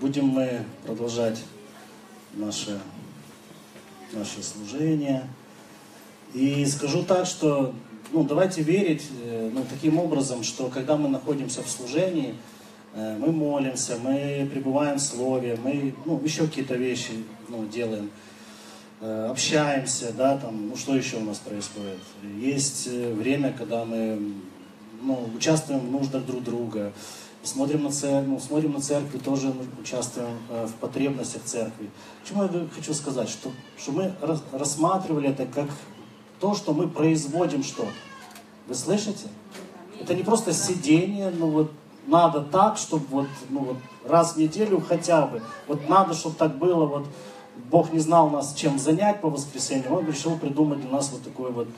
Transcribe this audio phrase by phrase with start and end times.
[0.00, 1.42] Будем мы продолжать
[2.34, 2.78] наше,
[4.12, 5.26] наше служение.
[6.34, 7.74] И скажу так, что
[8.12, 12.34] ну, давайте верить э, ну, таким образом, что когда мы находимся в служении,
[12.94, 17.12] э, мы молимся, мы пребываем в Слове, мы ну, еще какие-то вещи
[17.48, 18.10] ну, делаем,
[19.00, 22.00] э, общаемся, да, там, ну что еще у нас происходит.
[22.38, 24.34] Есть время, когда мы
[25.00, 26.92] ну, участвуем в нуждах друг друга,
[27.46, 31.90] смотрим на церковь, ну, смотрим на церковь, тоже участвуем в потребностях церкви.
[32.20, 34.12] Почему я хочу сказать, что, что мы
[34.52, 35.68] рассматривали это как
[36.40, 37.90] то, что мы производим что-то.
[38.68, 39.28] Вы слышите?
[40.00, 41.72] Это не просто сидение, ну вот
[42.06, 45.42] надо так, чтобы вот, ну вот раз в неделю хотя бы.
[45.66, 47.06] Вот надо, чтобы так было, вот
[47.70, 51.50] Бог не знал нас чем занять по воскресеньям, Он решил придумать для нас вот такой
[51.52, 51.68] вот...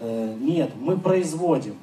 [0.00, 1.76] Э, нет, мы производим.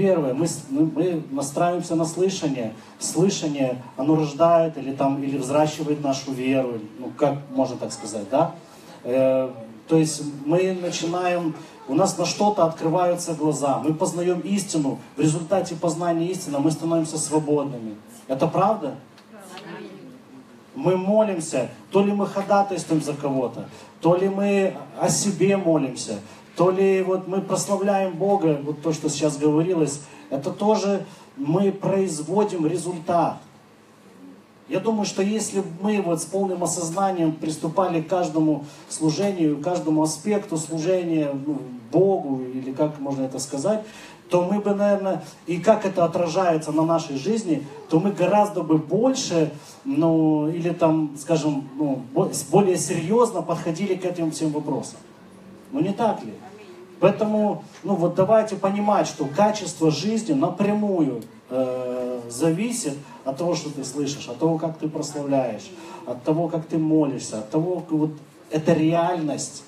[0.00, 2.72] Первое, мы, мы, настраиваемся на слышание.
[2.98, 8.54] Слышание, оно рождает или, там, или взращивает нашу веру, ну как можно так сказать, да?
[9.04, 9.50] Э,
[9.88, 11.54] то есть мы начинаем,
[11.86, 17.18] у нас на что-то открываются глаза, мы познаем истину, в результате познания истины мы становимся
[17.18, 17.96] свободными.
[18.26, 18.94] Это правда?
[20.74, 23.68] Мы молимся, то ли мы ходатайствуем за кого-то,
[24.00, 26.20] то ли мы о себе молимся,
[26.60, 31.06] то ли вот мы прославляем Бога, вот то, что сейчас говорилось, это тоже
[31.38, 33.38] мы производим результат.
[34.68, 40.58] Я думаю, что если мы вот с полным осознанием приступали к каждому служению, каждому аспекту
[40.58, 43.82] служения ну, Богу, или как можно это сказать,
[44.28, 48.76] то мы бы, наверное, и как это отражается на нашей жизни, то мы гораздо бы
[48.76, 49.50] больше,
[49.86, 52.02] ну, или там, скажем, ну,
[52.50, 54.98] более серьезно подходили к этим всем вопросам.
[55.72, 56.34] Ну, не так ли?
[57.00, 63.84] Поэтому, ну вот давайте понимать, что качество жизни напрямую э, зависит от того, что ты
[63.84, 65.70] слышишь, от того, как ты прославляешь,
[66.06, 68.12] от того, как ты молишься, от того, вот
[68.50, 69.64] это реальность.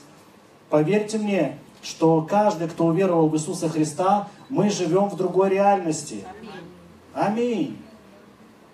[0.68, 6.24] Поверьте мне, что каждый, кто уверовал в Иисуса Христа, мы живем в другой реальности.
[7.14, 7.78] Аминь.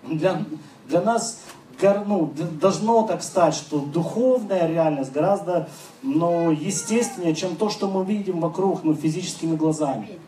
[0.03, 0.43] Для,
[0.87, 1.41] для нас
[1.81, 5.69] ну, должно так стать, что духовная реальность гораздо
[6.01, 10.19] ну, естественнее, чем то, что мы видим вокруг ну, физическими глазами.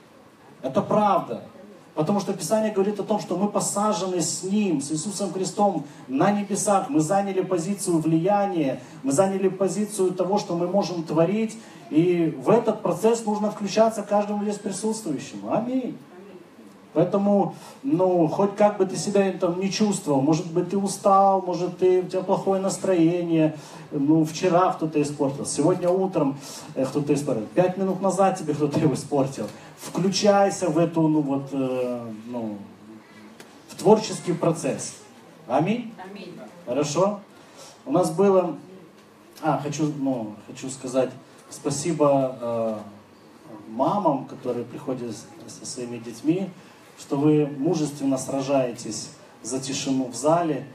[0.62, 1.44] Это правда.
[1.94, 6.32] Потому что Писание говорит о том, что мы посажены с Ним, с Иисусом Христом на
[6.32, 6.90] небесах.
[6.90, 11.58] Мы заняли позицию влияния, мы заняли позицию того, что мы можем творить.
[11.90, 15.54] И в этот процесс нужно включаться каждому здесь присутствующему.
[15.54, 15.98] Аминь.
[16.94, 21.78] Поэтому, ну, хоть как бы ты себя там не чувствовал, может быть, ты устал, может,
[21.78, 23.56] ты, у тебя плохое настроение,
[23.92, 26.38] ну, вчера кто-то испортил, сегодня утром
[26.76, 29.48] э, кто-то испортил, пять минут назад тебе кто-то его испортил.
[29.78, 32.58] Включайся в эту, ну, вот, э, ну,
[33.70, 34.96] в творческий процесс.
[35.48, 35.94] Аминь?
[36.04, 36.38] Аминь.
[36.66, 37.22] Хорошо?
[37.86, 38.58] У нас было,
[39.42, 41.12] а, хочу, ну, хочу сказать
[41.50, 42.78] спасибо э,
[43.70, 45.16] мамам, которые приходят
[45.48, 46.50] со своими детьми,
[47.02, 49.10] что вы мужественно сражаетесь
[49.42, 50.66] за тишину в зале.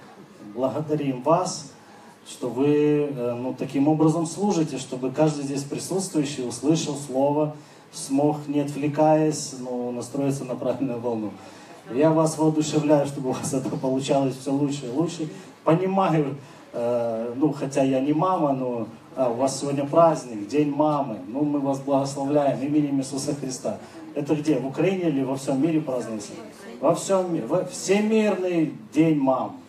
[0.54, 1.70] Благодарим вас,
[2.28, 7.54] что вы э, ну, таким образом служите, чтобы каждый здесь присутствующий услышал слово,
[7.92, 11.30] смог, не отвлекаясь, ну, настроиться на правильную волну.
[11.94, 15.28] Я вас воодушевляю, чтобы у вас это получалось все лучше и лучше.
[15.62, 16.36] Понимаю,
[16.72, 21.18] э, ну, хотя я не мама, но а, у вас сегодня праздник, День мамы.
[21.28, 23.78] Ну, мы вас благословляем именем Иисуса Христа.
[24.16, 24.58] Это где?
[24.58, 26.32] В Украине или во всем мире празднуется?
[26.80, 27.46] Во всем мире.
[27.70, 29.60] Всемирный день мам.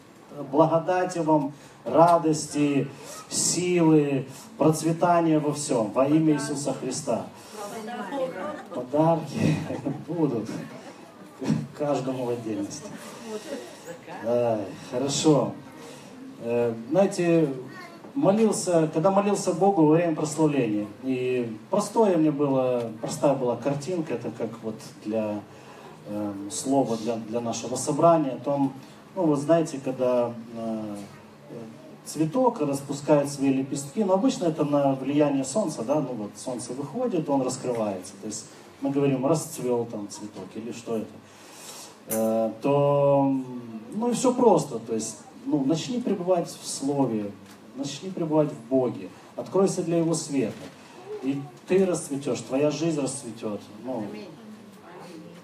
[0.49, 1.51] Благодати вам,
[1.83, 2.87] радости,
[3.27, 4.25] силы,
[4.57, 5.91] процветания во всем.
[5.91, 7.25] Во имя Иисуса Христа.
[8.73, 9.57] Подарки
[10.07, 10.49] будут
[11.77, 12.87] каждому в отдельности.
[14.23, 15.51] Да, хорошо.
[16.39, 17.49] Э, знаете,
[18.17, 20.87] молился, когда молился Богу во время прославления.
[21.03, 25.39] И простое мне было, простая была картинка, это как вот для
[26.07, 28.73] э, слова для, для нашего собрания, о том,
[29.15, 30.95] ну вот знаете, когда э,
[32.05, 37.29] цветок распускает свои лепестки, но обычно это на влияние солнца, да, ну вот солнце выходит,
[37.29, 38.45] он раскрывается, то есть
[38.81, 41.07] мы говорим, расцвел там цветок или что это,
[42.07, 43.31] э, то,
[43.93, 47.31] ну и все просто, то есть, ну, начни пребывать в слове,
[47.77, 50.53] начни пребывать в Боге, откройся для Его света.
[51.23, 53.61] И ты расцветешь, твоя жизнь расцветет.
[53.83, 54.05] Ну,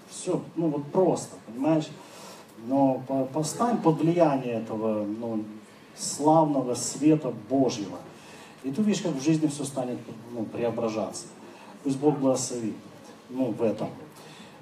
[0.09, 1.87] все, ну вот просто, понимаешь?
[2.67, 3.01] Но
[3.33, 5.43] постань под влияние этого ну,
[5.95, 7.97] славного света Божьего.
[8.63, 9.99] И ты видишь, как в жизни все станет
[10.31, 11.25] ну, преображаться.
[11.83, 12.75] Пусть Бог благословит
[13.29, 13.89] ну, в этом.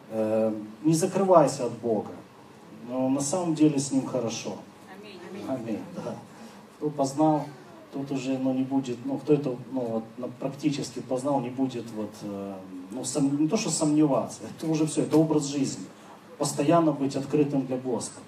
[0.10, 0.54] Э,
[0.84, 2.12] не закрывайся от Бога.
[2.90, 4.56] Но на самом деле с Ним хорошо.
[5.48, 5.80] Аминь.
[5.96, 6.16] Да.
[6.78, 7.46] Кто познал,
[7.94, 12.12] тот уже ну, не будет, ну, кто это ну, вот, практически познал, не будет вот,
[12.24, 12.54] э,
[12.92, 15.86] ну, сом, не то, что сомневаться, это уже все, это образ жизни.
[16.38, 18.26] Постоянно быть открытым для Господа.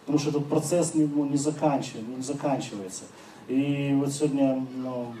[0.00, 3.04] Потому что этот процесс не, ну, не, заканчивается, не заканчивается.
[3.48, 5.14] И вот сегодня ну,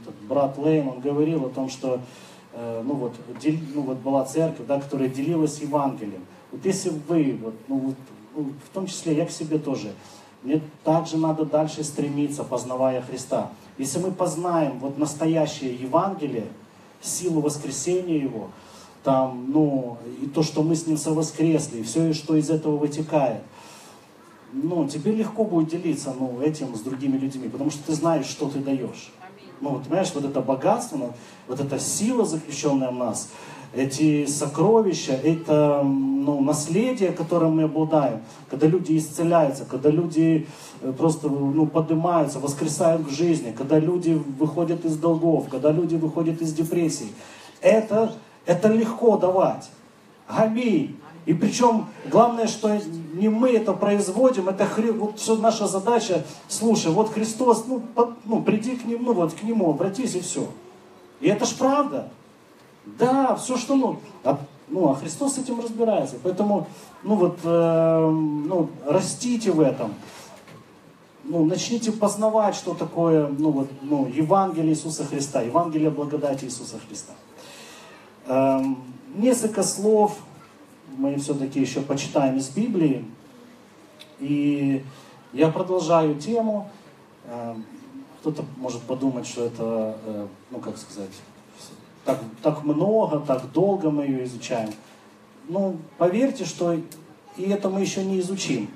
[0.00, 2.00] этот брат Лейн, он говорил о том, что
[2.52, 6.24] э, ну, вот, дел, ну, вот была церковь, да, которая делилась Евангелием.
[6.52, 7.94] Вот если вы, вот, ну, вот,
[8.34, 9.92] ну, в том числе я к себе тоже,
[10.42, 13.50] мне также надо дальше стремиться, познавая Христа.
[13.78, 16.46] Если мы познаем вот настоящее Евангелие,
[17.00, 18.48] силу воскресения Его,
[19.04, 23.42] там, ну, и то, что мы с Ним совоскресли, и все, что из этого вытекает,
[24.52, 28.48] ну, тебе легко будет делиться, ну, этим с другими людьми, потому что ты знаешь, что
[28.48, 29.12] ты даешь.
[29.60, 31.12] Ну, вот, понимаешь, вот это богатство, ну,
[31.48, 33.30] вот эта сила, заключенная в нас,
[33.74, 38.20] эти сокровища, это ну, наследие, которым мы обладаем,
[38.50, 40.46] когда люди исцеляются, когда люди
[40.82, 46.40] э, просто ну, поднимаются, воскресают к жизни, когда люди выходят из долгов, когда люди выходят
[46.42, 47.12] из депрессий.
[47.60, 48.12] Это,
[48.46, 49.70] это легко давать.
[50.28, 50.96] Аминь.
[51.24, 52.76] И причем, главное, что
[53.14, 54.90] не мы это производим, это Хри...
[54.90, 58.14] вот все наша задача, слушай, вот Христос, ну, по...
[58.24, 60.46] ну приди к Нему, ну вот к Нему, обратись и все.
[61.20, 62.08] И это ж правда.
[62.84, 64.38] Да, все, что ну, а,
[64.68, 66.16] ну, а Христос с этим разбирается.
[66.22, 66.66] Поэтому,
[67.02, 69.94] ну вот, э, ну, растите в этом.
[71.24, 77.12] Ну, начните познавать, что такое, ну вот, ну, Евангелие Иисуса Христа, Евангелие благодати Иисуса Христа.
[78.26, 78.82] Эм,
[79.14, 80.16] несколько слов
[80.96, 83.04] мы все-таки еще почитаем из Библии.
[84.18, 84.84] И
[85.32, 86.70] я продолжаю тему.
[87.26, 87.64] Эм,
[88.20, 91.10] кто-то может подумать, что это, э, ну как сказать,
[92.04, 94.70] так, так много, так долго мы ее изучаем.
[95.48, 96.74] Ну, поверьте, что
[97.36, 98.68] и это мы еще не изучим.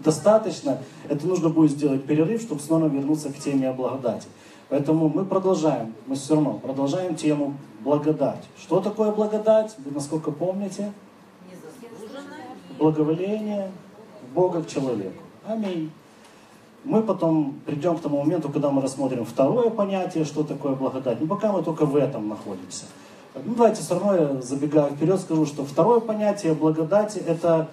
[0.00, 0.78] Достаточно.
[1.08, 4.26] Это нужно будет сделать перерыв, чтобы снова вернуться к теме о благодати.
[4.68, 8.42] Поэтому мы продолжаем, мы все равно продолжаем тему благодать.
[8.58, 9.74] Что такое благодать?
[9.78, 10.92] Вы насколько помните?
[12.78, 13.70] Благоволение
[14.34, 15.22] Бога к человеку.
[15.46, 15.92] Аминь.
[16.84, 21.20] Мы потом придем к тому моменту, когда мы рассмотрим второе понятие, что такое благодать.
[21.20, 22.84] Но пока мы только в этом находимся.
[23.34, 27.68] Ну, давайте все равно я забегая вперед скажу, что второе понятие благодати это,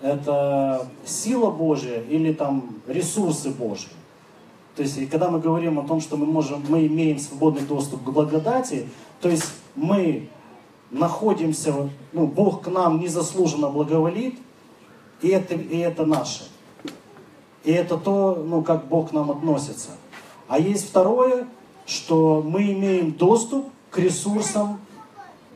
[0.00, 3.90] это сила Божья или там ресурсы Божьи.
[4.74, 8.02] То есть, и когда мы говорим о том, что мы, можем, мы имеем свободный доступ
[8.02, 8.88] к благодати,
[9.20, 10.28] то есть мы
[10.90, 14.36] находимся, ну, Бог к нам незаслуженно благоволит,
[15.22, 16.44] и это, и это наше.
[17.64, 19.90] И это то, ну, как Бог к нам относится.
[20.48, 21.48] А есть второе,
[21.86, 24.80] что мы имеем доступ к ресурсам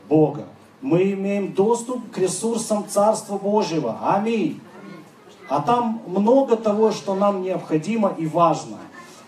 [0.07, 0.45] Бога.
[0.81, 3.99] Мы имеем доступ к ресурсам Царства Божьего.
[4.01, 4.59] Аминь.
[5.49, 8.77] А там много того, что нам необходимо и важно.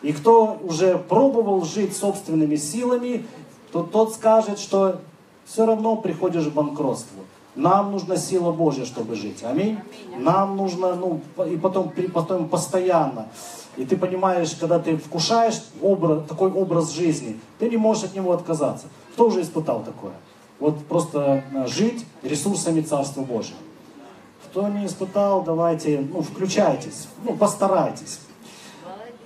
[0.01, 3.25] И кто уже пробовал жить собственными силами,
[3.71, 5.01] то тот скажет, что
[5.45, 7.20] все равно приходишь к банкротству.
[7.55, 9.43] Нам нужна сила Божья, чтобы жить.
[9.43, 9.77] Аминь.
[10.17, 13.27] Нам нужно, ну, и потом, потом постоянно.
[13.77, 18.31] И ты понимаешь, когда ты вкушаешь образ, такой образ жизни, ты не можешь от него
[18.31, 18.87] отказаться.
[19.13, 20.13] Кто уже испытал такое?
[20.59, 23.57] Вот просто э, жить ресурсами Царства Божьего.
[24.45, 28.19] Кто не испытал, давайте, ну, включайтесь, ну, постарайтесь.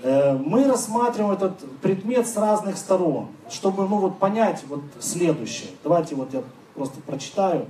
[0.02, 5.70] Э, мы рассматриваем этот предмет с разных сторон, чтобы, ну, вот понять вот следующее.
[5.84, 6.44] Давайте вот я
[6.76, 7.66] просто прочитаю.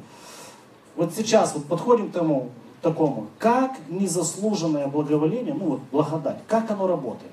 [0.95, 2.49] Вот сейчас вот подходим к тому,
[2.81, 7.31] такому, как незаслуженное благоволение, ну вот благодать, как оно работает?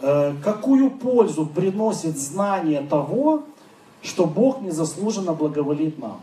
[0.00, 3.42] Э, какую пользу приносит знание того,
[4.02, 6.20] что Бог незаслуженно благоволит нам?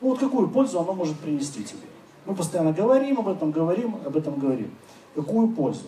[0.00, 1.86] Ну вот какую пользу оно может принести тебе?
[2.26, 4.70] Мы постоянно говорим об этом, говорим, об этом говорим.
[5.14, 5.84] Какую пользу?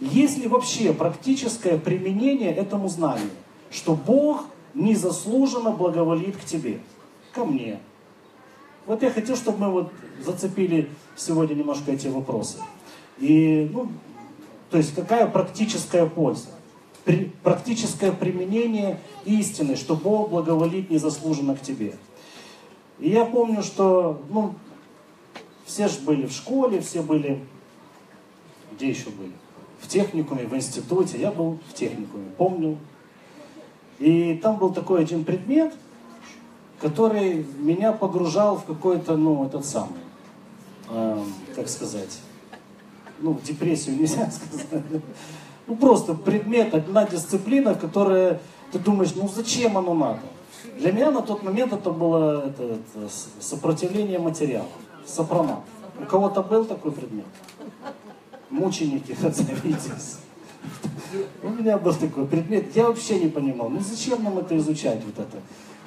[0.00, 3.30] Есть ли вообще практическое применение этому знанию,
[3.70, 6.80] что Бог незаслуженно благоволит к тебе,
[7.32, 7.78] ко мне,
[8.86, 12.58] вот я хотел, чтобы мы вот зацепили сегодня немножко эти вопросы.
[13.18, 13.88] И, ну,
[14.70, 16.48] то есть какая практическая польза?
[17.04, 21.94] При, практическое применение истины, что Бог благоволит незаслуженно к тебе.
[22.98, 24.54] И я помню, что, ну,
[25.64, 27.40] все же были в школе, все были,
[28.72, 29.32] где еще были?
[29.80, 31.20] В техникуме, в институте.
[31.20, 32.78] Я был в техникуме, помню.
[33.98, 35.74] И там был такой один предмет,
[36.84, 40.02] который меня погружал в какой-то, ну, этот самый,
[40.90, 41.18] э,
[41.56, 42.18] как сказать,
[43.20, 44.84] ну, депрессию нельзя сказать.
[45.66, 48.38] Ну, просто предмет, одна дисциплина, которая,
[48.70, 50.20] ты думаешь, ну, зачем оно надо?
[50.78, 53.08] Для меня на тот момент это было это, это,
[53.40, 54.68] сопротивление материалов,
[55.06, 55.60] сопронат.
[55.98, 57.24] У кого-то был такой предмет?
[58.50, 60.18] мученики, отзовитесь.
[61.42, 65.18] У меня был такой предмет, я вообще не понимал, ну зачем нам это изучать, вот
[65.18, 65.38] это?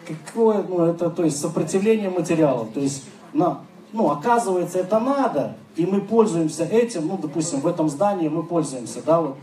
[0.07, 3.59] Какое, ну это, то есть сопротивление материалов, то есть, на,
[3.91, 9.01] ну оказывается это надо, и мы пользуемся этим, ну допустим в этом здании мы пользуемся,
[9.05, 9.35] да, вот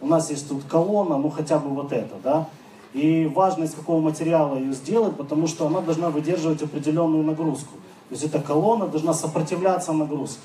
[0.00, 2.48] у нас есть тут колонна, ну хотя бы вот это, да,
[2.94, 7.74] и важно из какого материала ее сделать, потому что она должна выдерживать определенную нагрузку.
[8.08, 10.40] То есть эта колонна должна сопротивляться нагрузке.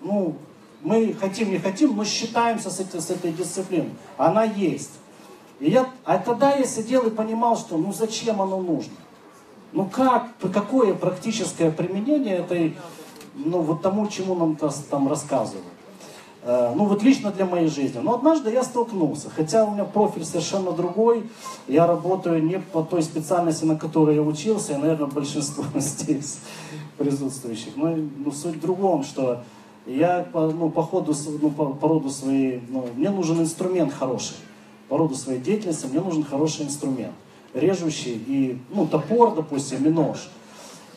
[0.00, 0.34] Ну,
[0.82, 3.92] мы хотим, не хотим, но считаемся с, этой, с этой дисциплиной.
[4.16, 4.90] Она есть.
[5.62, 8.94] И я, а тогда я сидел и понимал, что ну зачем оно нужно?
[9.72, 12.76] Ну как, какое практическое применение этой,
[13.36, 14.58] ну вот тому, чему нам
[14.90, 15.64] там рассказывают.
[16.42, 18.00] Э, ну вот лично для моей жизни.
[18.02, 21.30] Но однажды я столкнулся, хотя у меня профиль совершенно другой,
[21.68, 26.40] я работаю не по той специальности, на которой я учился, и, наверное, большинство здесь
[26.98, 27.76] присутствующих.
[27.76, 29.44] Но ну, суть в другом, что
[29.86, 34.34] я ну, по ходу, ну, по, по роду своей, ну, мне нужен инструмент хороший.
[34.92, 37.14] По роду своей деятельности мне нужен хороший инструмент.
[37.54, 40.28] Режущий и, ну, топор, допустим, и нож.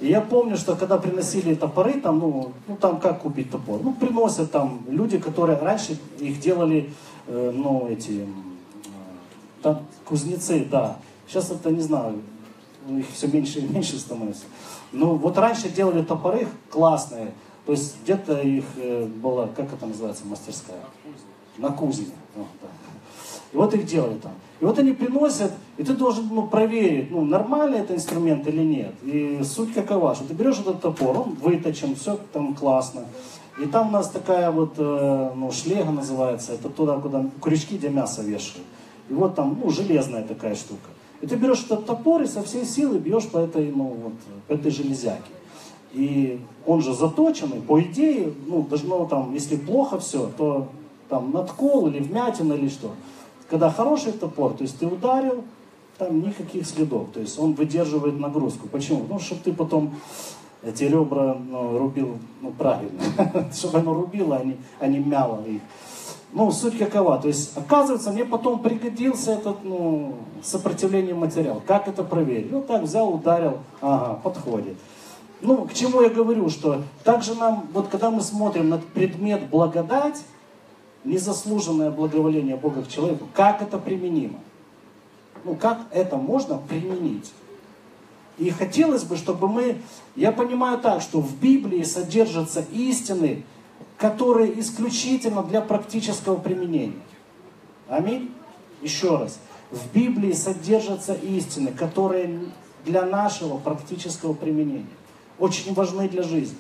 [0.02, 3.80] И я помню, что когда приносили топоры, там, ну, ну там как купить топор?
[3.82, 6.90] Ну, приносят там люди, которые раньше их делали,
[7.28, 8.26] э, ну, эти, э,
[9.62, 10.98] там, кузнецы, да.
[11.26, 12.22] Сейчас это, не знаю,
[12.90, 14.44] их все меньше и меньше становится.
[14.92, 17.32] Ну, вот раньше делали топоры классные,
[17.66, 20.84] то есть где-то их э, была, как это называется, мастерская?
[21.58, 22.08] На кузне.
[22.36, 22.68] Ну, да.
[23.54, 24.34] И вот их делали там.
[24.62, 28.94] И вот они приносят, и ты должен ну, проверить, ну, нормальный это инструмент или нет.
[29.04, 33.06] И суть какова, что ты берешь этот топор, он выточен, все там классно.
[33.62, 37.90] И там у нас такая вот, э, ну, шлега называется, это туда, куда крючки для
[37.90, 38.66] мяса вешают.
[39.10, 40.90] И вот там, ну, железная такая штука.
[41.22, 44.14] И ты берешь этот топор и со всей силы бьешь по этой, ну, вот,
[44.48, 45.32] по этой железяке.
[45.94, 50.68] И он же заточенный, по идее, ну, должно там, если плохо все, то
[51.08, 52.92] там надкол или вмятина или что.
[53.50, 55.44] Когда хороший топор, то есть ты ударил,
[55.98, 58.68] там никаких следов, то есть он выдерживает нагрузку.
[58.68, 59.06] Почему?
[59.08, 59.96] Ну, чтобы ты потом
[60.64, 63.02] эти ребра ну, рубил ну, правильно,
[63.54, 65.62] чтобы оно рубило, а не, а не мяло их.
[66.34, 67.18] Ну, суть какова.
[67.18, 71.62] То есть, оказывается, мне потом пригодился этот, ну, сопротивление материал.
[71.66, 72.52] Как это проверить?
[72.52, 74.76] Ну, так взял, ударил, ага, подходит.
[75.42, 80.24] Ну, к чему я говорю, что также нам, вот когда мы смотрим на предмет благодать,
[81.06, 84.40] незаслуженное благоволение Бога к человеку, как это применимо?
[85.44, 87.32] Ну, как это можно применить?
[88.38, 89.78] И хотелось бы, чтобы мы,
[90.16, 93.44] я понимаю так, что в Библии содержатся истины,
[93.98, 97.00] которые исключительно для практического применения.
[97.88, 98.32] Аминь.
[98.82, 99.40] Еще раз.
[99.72, 102.40] В Библии содержатся истины, которые
[102.84, 104.86] для нашего практического применения
[105.40, 106.58] очень важны для жизни.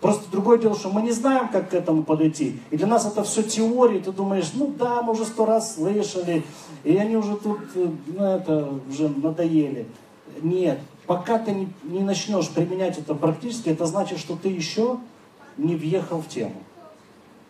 [0.00, 2.60] Просто другое дело, что мы не знаем, как к этому подойти.
[2.70, 3.98] И для нас это все теории.
[3.98, 6.44] Ты думаешь, ну да, мы уже сто раз слышали,
[6.84, 9.86] и они уже тут, э, ну это, уже надоели.
[10.42, 14.98] Нет, пока ты не, не начнешь применять это практически, это значит, что ты еще
[15.56, 16.62] не въехал в тему.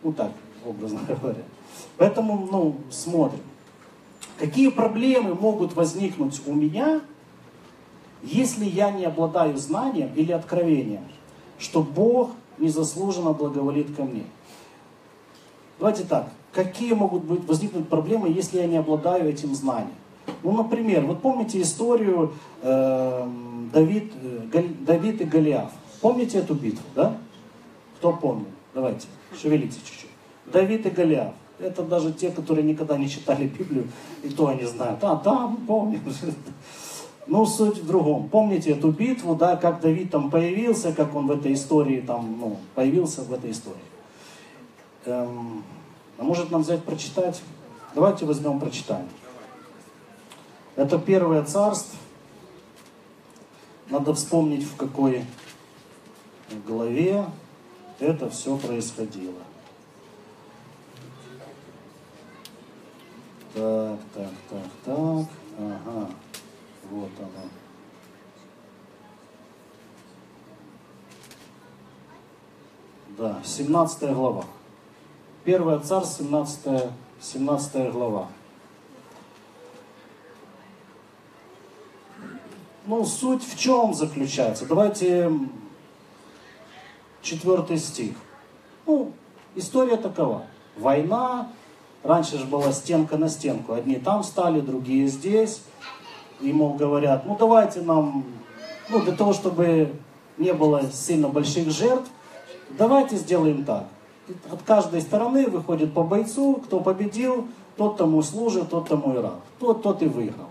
[0.01, 0.31] Вот так,
[0.65, 1.43] образно говоря.
[1.97, 3.41] Поэтому, ну, смотрим.
[4.37, 7.01] Какие проблемы могут возникнуть у меня,
[8.23, 11.03] если я не обладаю знанием или откровением,
[11.59, 14.23] что Бог незаслуженно благоволит ко мне.
[15.79, 19.93] Давайте так, какие могут быть, возникнуть проблемы, если я не обладаю этим знанием?
[20.43, 23.27] Ну, например, вот помните историю э,
[23.73, 24.11] Давид,
[24.51, 25.71] э, Давид и Голиаф?
[26.01, 27.17] Помните эту битву, да?
[27.97, 28.47] Кто помнит?
[28.73, 29.07] Давайте,
[29.39, 30.09] шевелите чуть-чуть.
[30.51, 31.33] Давид и Голиаф.
[31.59, 33.87] Это даже те, которые никогда не читали Библию,
[34.23, 34.99] и то они знают.
[35.03, 36.01] А, да, мы помним.
[37.27, 38.29] Ну, суть в другом.
[38.29, 42.57] Помните эту битву, да, как Давид там появился, как он в этой истории там, ну,
[42.73, 43.77] появился в этой истории.
[45.05, 45.63] Эм,
[46.17, 47.41] а может нам взять прочитать?
[47.93, 49.07] Давайте возьмем, прочитаем.
[50.77, 51.97] Это первое царство.
[53.89, 55.25] Надо вспомнить, в какой
[56.65, 57.25] главе
[57.99, 59.41] это все происходило.
[63.53, 65.25] Так, так, так, так.
[65.57, 66.09] Ага.
[66.89, 67.49] Вот оно.
[73.17, 74.45] Да, 17 глава.
[75.43, 78.27] Первое царство, 17, 17 глава.
[82.85, 84.65] Ну, суть в чем заключается?
[84.65, 85.29] Давайте
[87.21, 88.15] четвертый стих.
[88.85, 89.11] Ну,
[89.55, 90.45] история такова.
[90.77, 91.51] Война,
[92.03, 93.73] раньше же была стенка на стенку.
[93.73, 95.63] Одни там стали, другие здесь
[96.39, 98.23] ему говорят, ну давайте нам,
[98.89, 99.93] ну для того, чтобы
[100.37, 102.09] не было сильно больших жертв,
[102.77, 103.85] давайте сделаем так.
[104.51, 109.39] от каждой стороны выходит по бойцу, кто победил, тот тому служит, тот тому и рад.
[109.59, 110.49] Тот, тот и выиграл.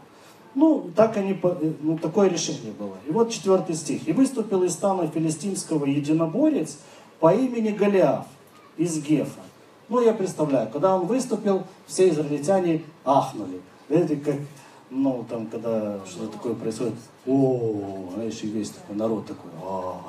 [0.55, 1.39] Ну, так они,
[1.81, 2.95] ну, такое решение было.
[3.07, 4.09] И вот четвертый стих.
[4.09, 6.79] «И выступил из стана филистимского единоборец
[7.21, 8.25] по имени Голиаф
[8.79, 9.41] из Гефа».
[9.89, 13.61] Ну, я представляю, когда он выступил, все израильтяне ахнули.
[13.89, 14.37] Видите, как,
[14.91, 16.95] ну, там, когда что-то такое происходит,
[17.27, 20.01] о, знаешь, весь такой народ такой, а,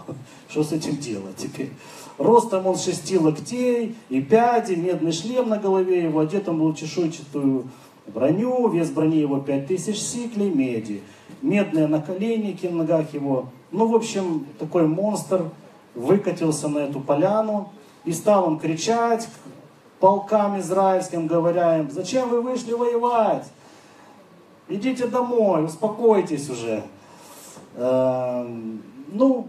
[0.49, 1.71] что с этим делать теперь?
[2.17, 7.67] Ростом он шести локтей и пяди, медный шлем на голове его, одет он был чешуйчатую
[8.07, 11.01] броню, вес брони его пять тысяч сиклей меди,
[11.41, 13.49] медные наколенники на ногах его.
[13.71, 15.49] Ну, в общем, такой монстр
[15.93, 17.69] выкатился на эту поляну,
[18.05, 19.27] и стал он кричать
[19.99, 23.45] полкам израильским, говоря им, зачем вы вышли воевать?
[24.69, 26.83] Идите домой, успокойтесь уже.
[27.75, 28.81] Эм,
[29.11, 29.47] ну,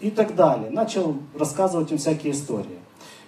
[0.00, 0.70] и так далее.
[0.70, 2.78] Начал рассказывать им всякие истории.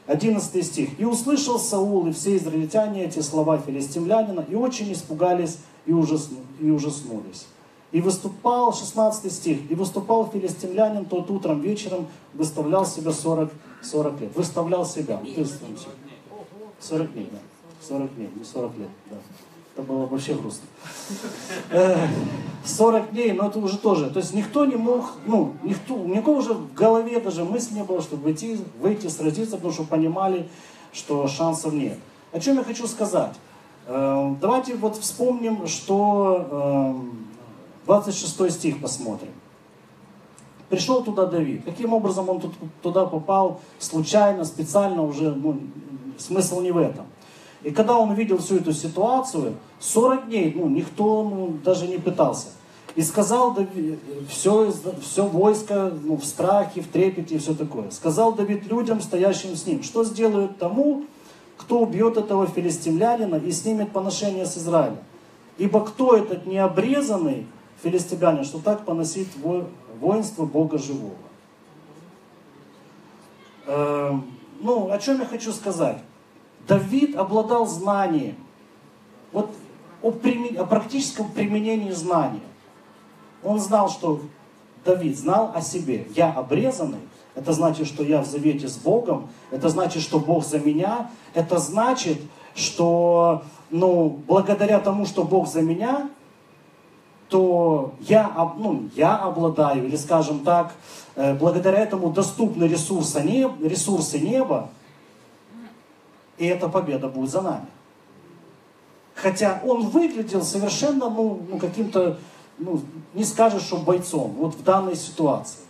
[0.06, 0.98] 11 стих.
[0.98, 6.70] «И услышал Саул и все израильтяне эти слова филистимлянина, и очень испугались и, ужасну, и
[6.70, 7.46] ужаснулись.
[7.92, 13.50] И выступал, 16 стих, и выступал филистимлянин тот утром, вечером, выставлял себя 40,
[13.82, 14.36] 40 лет.
[14.36, 15.20] Выставлял себя.
[16.80, 17.38] 40 дней, да.
[17.86, 19.16] 40 дней, не 40 лет, да.
[19.78, 20.66] Это было вообще грустно.
[22.64, 24.10] 40 дней, но это уже тоже.
[24.10, 28.02] То есть никто не мог, ну, никто, никого уже в голове даже мысли не было,
[28.02, 30.48] чтобы выйти, выйти, сразиться, потому что понимали,
[30.92, 31.96] что шансов нет.
[32.32, 33.36] О чем я хочу сказать?
[33.86, 37.00] Э, давайте вот вспомним, что
[37.86, 39.30] 26 э, стих посмотрим.
[40.70, 41.64] Пришел туда Давид.
[41.64, 42.42] Каким образом он
[42.82, 43.60] туда попал?
[43.78, 45.60] Случайно, специально уже, ну,
[46.18, 47.06] смысл не в этом.
[47.62, 52.48] И когда он увидел всю эту ситуацию, 40 дней, ну, никто ну, даже не пытался.
[52.94, 53.56] И сказал
[54.28, 57.90] все, все войско ну, в страхе, в трепете и все такое.
[57.90, 61.04] Сказал Давид людям, стоящим с ним, что сделают тому,
[61.56, 64.98] кто убьет этого филистимлянина и снимет поношение с Израиля.
[65.58, 67.46] Ибо кто этот необрезанный
[67.82, 69.28] филистимлянин, что так поносит
[70.00, 71.14] воинство Бога живого?
[73.66, 74.12] Э,
[74.60, 75.98] ну, о чем я хочу сказать?
[76.68, 78.36] Давид обладал знанием.
[79.32, 79.50] Вот
[80.02, 80.60] о, примен...
[80.60, 82.40] о практическом применении знания.
[83.42, 84.20] Он знал, что
[84.84, 86.06] Давид знал о себе.
[86.14, 87.00] Я обрезанный.
[87.34, 89.28] Это значит, что я в завете с Богом.
[89.50, 91.10] Это значит, что Бог за меня.
[91.34, 92.20] Это значит,
[92.54, 96.10] что ну, благодаря тому, что Бог за меня,
[97.28, 100.72] то я, ну, я обладаю, или скажем так,
[101.14, 104.70] э, благодаря этому доступны ресурсы, неб, ресурсы неба,
[106.38, 107.66] и эта победа будет за нами.
[109.14, 112.18] Хотя он выглядел совершенно, ну, ну каким-то,
[112.58, 112.80] ну,
[113.14, 115.60] не скажешь, что бойцом, вот в данной ситуации.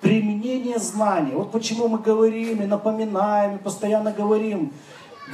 [0.00, 1.32] Применение знаний.
[1.32, 4.72] Вот почему мы говорим и напоминаем, и постоянно говорим,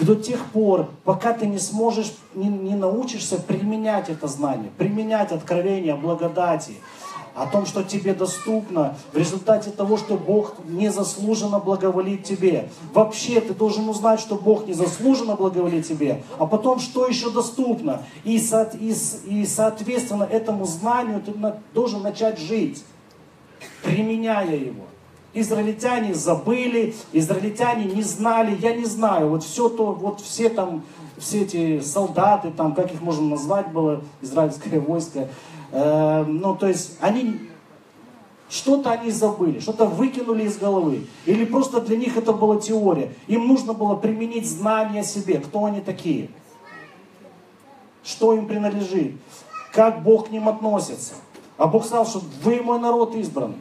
[0.00, 5.94] до тех пор, пока ты не сможешь, не, не научишься применять это знание, применять откровение
[5.94, 6.74] благодати,
[7.38, 12.70] о том, что тебе доступно, в результате того, что Бог незаслуженно благоволит тебе.
[12.92, 18.02] Вообще ты должен узнать, что Бог незаслуженно благоволит тебе, а потом, что еще доступно.
[18.24, 18.94] И, со, и,
[19.26, 21.32] и соответственно этому знанию ты
[21.74, 22.84] должен начать жить,
[23.82, 24.84] применяя его.
[25.34, 30.82] Израильтяне забыли, израильтяне не знали, я не знаю, вот все то, вот все там,
[31.18, 35.28] все эти солдаты, там, как их можно назвать было, израильское войско,
[35.72, 37.48] э, ну, то есть они
[38.48, 41.06] что-то они забыли, что-то выкинули из головы.
[41.26, 43.12] Или просто для них это была теория.
[43.26, 46.30] Им нужно было применить знания о себе, кто они такие,
[48.02, 49.12] что им принадлежит,
[49.72, 51.14] как Бог к ним относится.
[51.58, 53.58] А Бог сказал, что вы мой народ избранный.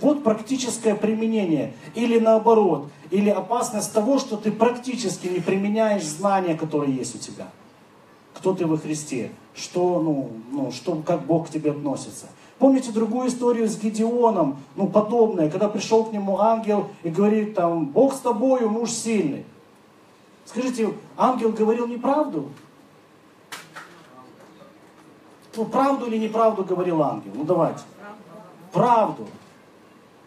[0.00, 1.72] Вот практическое применение.
[1.94, 2.90] Или наоборот.
[3.10, 7.46] Или опасность того, что ты практически не применяешь знания, которые есть у тебя.
[8.36, 12.26] Кто ты во Христе что, ну, ну, что, как Бог к тебе относится.
[12.58, 17.86] Помните другую историю с Гедеоном, ну, подобное, когда пришел к нему ангел и говорит там,
[17.86, 19.44] Бог с тобою, муж сильный.
[20.44, 22.50] Скажите, ангел говорил неправду?
[25.56, 27.32] Ну, правду или неправду говорил ангел?
[27.34, 27.80] Ну, давайте.
[28.72, 29.26] Правду.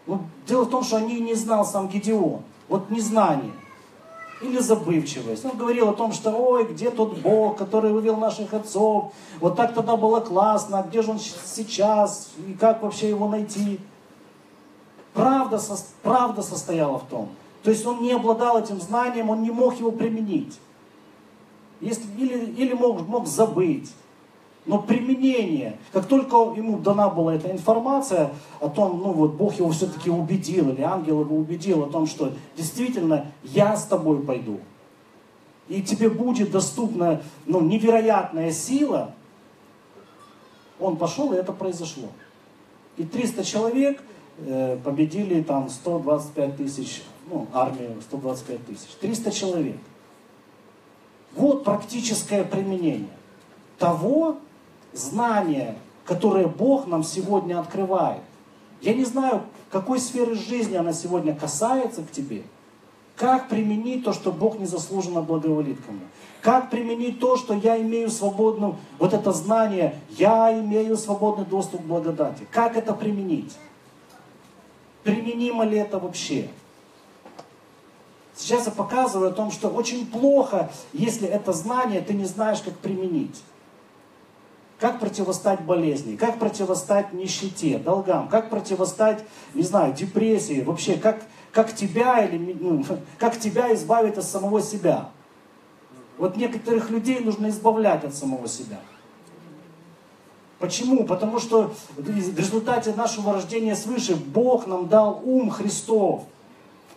[0.06, 2.42] Ну, дело в том, что о ней не знал сам Гедеон.
[2.68, 3.52] Вот незнание
[4.40, 5.44] или забывчивость.
[5.44, 9.74] Он говорил о том, что ой, где тот Бог, который вывел наших отцов, вот так
[9.74, 13.80] тогда было классно, а где же он сейчас, и как вообще его найти.
[15.12, 15.60] Правда,
[16.02, 17.30] правда состояла в том.
[17.62, 20.58] То есть он не обладал этим знанием, он не мог его применить.
[21.80, 23.90] Если, или или мог, мог забыть.
[24.70, 28.30] Но применение, как только ему дана была эта информация
[28.60, 32.32] о том, ну вот Бог его все-таки убедил, или ангел его убедил о том, что
[32.56, 34.60] действительно я с тобой пойду.
[35.66, 39.12] И тебе будет доступна ну, невероятная сила,
[40.78, 42.06] он пошел, и это произошло.
[42.96, 44.00] И 300 человек
[44.38, 48.88] э, победили там 125 тысяч, ну, армию 125 тысяч.
[49.00, 49.78] 300 человек.
[51.34, 53.10] Вот практическое применение
[53.76, 54.36] того
[54.92, 58.22] знания, которое Бог нам сегодня открывает.
[58.80, 62.42] Я не знаю, какой сферы жизни она сегодня касается к тебе.
[63.16, 66.00] Как применить то, что Бог незаслуженно благоволит ко мне?
[66.40, 71.84] Как применить то, что я имею свободную, вот это знание, я имею свободный доступ к
[71.84, 72.46] благодати?
[72.50, 73.54] Как это применить?
[75.04, 76.48] Применимо ли это вообще?
[78.34, 82.74] Сейчас я показываю о том, что очень плохо, если это знание ты не знаешь, как
[82.78, 83.42] применить.
[84.80, 89.22] Как противостать болезни, как противостать нищете, долгам, как противостать,
[89.54, 92.84] не знаю, депрессии, вообще, как, как, тебя, или, ну,
[93.18, 95.10] как тебя избавить от самого себя.
[96.16, 98.80] Вот некоторых людей нужно избавлять от самого себя.
[100.58, 101.04] Почему?
[101.04, 106.24] Потому что в результате нашего рождения свыше Бог нам дал ум Христов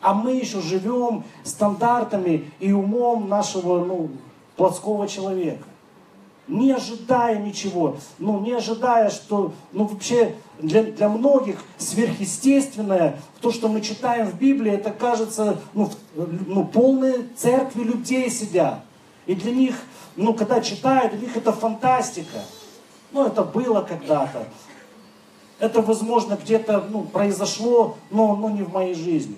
[0.04, 4.12] а мы еще живем стандартами и умом нашего ну,
[4.58, 5.64] плотского человека.
[6.48, 13.70] Не ожидая ничего, ну не ожидая, что ну, вообще для, для многих сверхъестественное, то, что
[13.70, 18.82] мы читаем в Библии, это кажется, ну, ну полные церкви людей сидят.
[19.26, 19.76] И для них,
[20.18, 22.44] ну когда читают, для них это фантастика.
[23.14, 24.46] Ну это было когда-то.
[25.60, 29.38] Это, возможно, где-то ну, произошло, но, но не в моей жизни.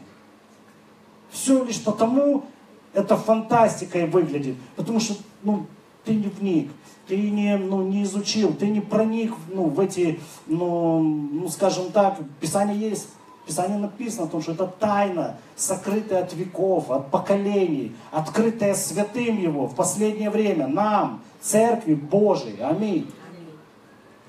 [1.29, 2.45] Все лишь потому,
[2.93, 4.55] это фантастикой выглядит.
[4.75, 5.13] Потому что
[5.43, 5.67] ну,
[6.03, 6.71] ты не вник,
[7.07, 12.17] ты не, ну, не изучил, ты не проник ну, в эти, ну, ну, скажем так,
[12.39, 13.07] Писание есть,
[13.45, 19.67] Писание написано о том, что это тайна, сокрытая от веков, от поколений, открытая святым Его
[19.67, 22.59] в последнее время, нам, Церкви Божией.
[22.61, 23.07] Аминь.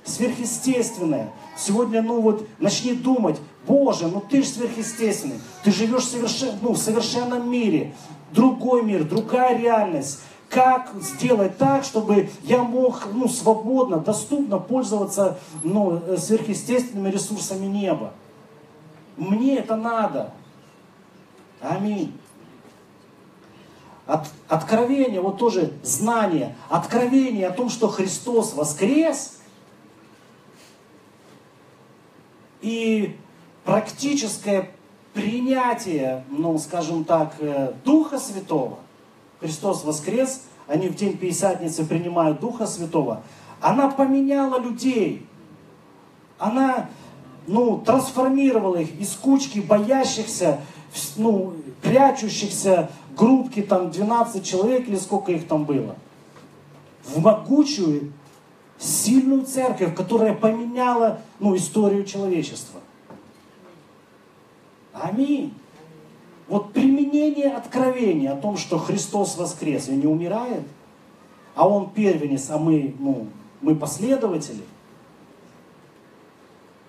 [0.04, 1.30] Сверхъестественное.
[1.56, 5.40] Сегодня, ну вот, начни думать, Боже, ну ты же сверхъестественный.
[5.64, 7.94] Ты живешь совершенно, ну, в совершенном мире.
[8.32, 10.20] Другой мир, другая реальность.
[10.48, 18.12] Как сделать так, чтобы я мог ну, свободно, доступно пользоваться ну, э, сверхъестественными ресурсами неба?
[19.16, 20.32] Мне это надо.
[21.60, 22.12] Аминь.
[24.06, 29.40] От, откровение, вот тоже знание, откровение о том, что Христос воскрес,
[32.60, 33.16] и
[33.64, 34.70] практическое
[35.12, 38.78] принятие, ну, скажем так, э, Духа Святого,
[39.40, 43.22] Христос воскрес, они в день Пятидесятницы принимают Духа Святого,
[43.60, 45.26] она поменяла людей.
[46.38, 46.88] Она,
[47.46, 50.60] ну, трансформировала их из кучки боящихся,
[51.16, 55.96] ну, прячущихся группки, там, 12 человек или сколько их там было,
[57.04, 58.12] в могучую,
[58.78, 62.80] сильную церковь, которая поменяла, ну, историю человечества.
[64.92, 65.54] Аминь.
[66.48, 70.62] Вот применение откровения о том, что Христос воскрес и не умирает,
[71.54, 73.26] а Он первенец, а мы, ну,
[73.60, 74.62] мы последователи.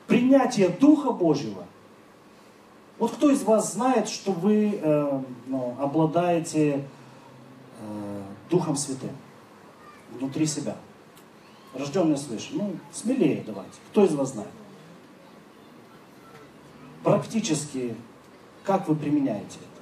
[0.05, 1.65] Принятие Духа Божьего.
[2.99, 6.83] Вот кто из вас знает, что вы э, ну, обладаете
[7.79, 9.11] э, Духом Святым
[10.11, 10.75] внутри себя?
[11.73, 12.49] Рожденный свыше.
[12.53, 13.73] Ну, смелее давайте.
[13.91, 14.49] Кто из вас знает?
[17.07, 17.95] практически,
[18.67, 19.81] как вы применяете это?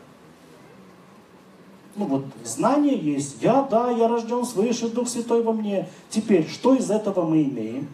[1.95, 3.41] Ну вот, знание есть.
[3.41, 5.89] Я, да, я рожден свыше, Дух Святой во мне.
[6.09, 7.87] Теперь, что из этого мы имеем?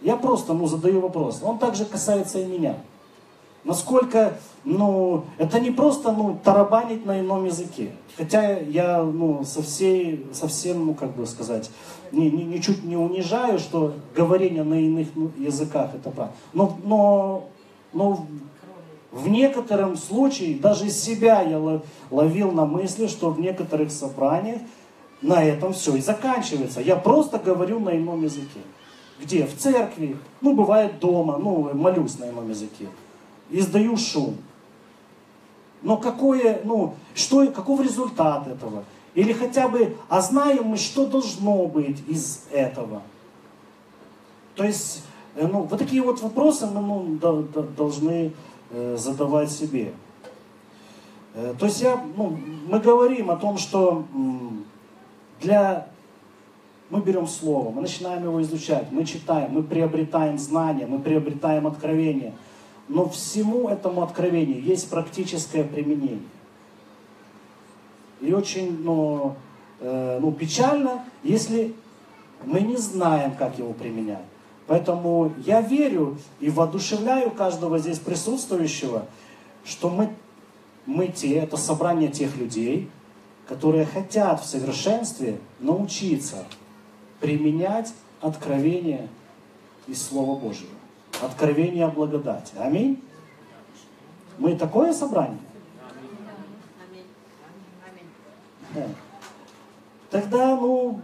[0.00, 1.40] Я просто, ну, задаю вопрос.
[1.42, 2.76] Он также касается и меня.
[3.64, 7.90] Насколько, ну, это не просто, ну, тарабанить на ином языке.
[8.16, 11.70] Хотя я, ну, со всей, совсем, ну, как бы сказать,
[12.12, 16.32] ни, ни, ничуть не унижаю, что говорение на иных ну, языках это правда.
[16.54, 17.48] Но, но
[17.92, 18.26] но
[19.10, 24.60] в некотором случае, даже себя я ловил на мысли, что в некоторых собраниях
[25.22, 26.80] на этом все и заканчивается.
[26.80, 28.60] Я просто говорю на ином языке.
[29.20, 29.46] Где?
[29.46, 32.88] В церкви, ну бывает дома, ну молюсь на ином языке.
[33.50, 34.36] Издаю шум.
[35.80, 38.84] Но какое, ну, что, каков результат этого?
[39.14, 43.02] Или хотя бы, а знаем мы, что должно быть из этого?
[44.54, 45.02] То есть
[45.38, 48.32] Э, ну, вот такие вот вопросы мы ну, должны
[48.70, 49.92] задавать себе.
[51.34, 52.36] Э, то есть я, ну,
[52.68, 54.04] мы говорим о том, что
[55.40, 55.88] для
[56.90, 62.32] мы берем Слово, мы начинаем его изучать, мы читаем, мы приобретаем знания, мы приобретаем откровение.
[62.88, 66.20] Но всему этому откровению есть практическое применение.
[68.20, 69.36] И очень ну,
[69.80, 71.74] э, ну, печально, если
[72.44, 74.24] мы не знаем, как его применять.
[74.68, 79.06] Поэтому я верю и воодушевляю каждого здесь присутствующего,
[79.64, 80.14] что мы,
[80.84, 82.90] мы те, это собрание тех людей,
[83.48, 86.44] которые хотят в совершенстве научиться
[87.18, 89.08] применять откровение
[89.86, 90.70] из Слова Божьего.
[91.22, 92.52] Откровение о благодати.
[92.58, 93.02] Аминь.
[94.36, 95.40] Мы такое собрание?
[100.10, 101.00] Тогда, ну,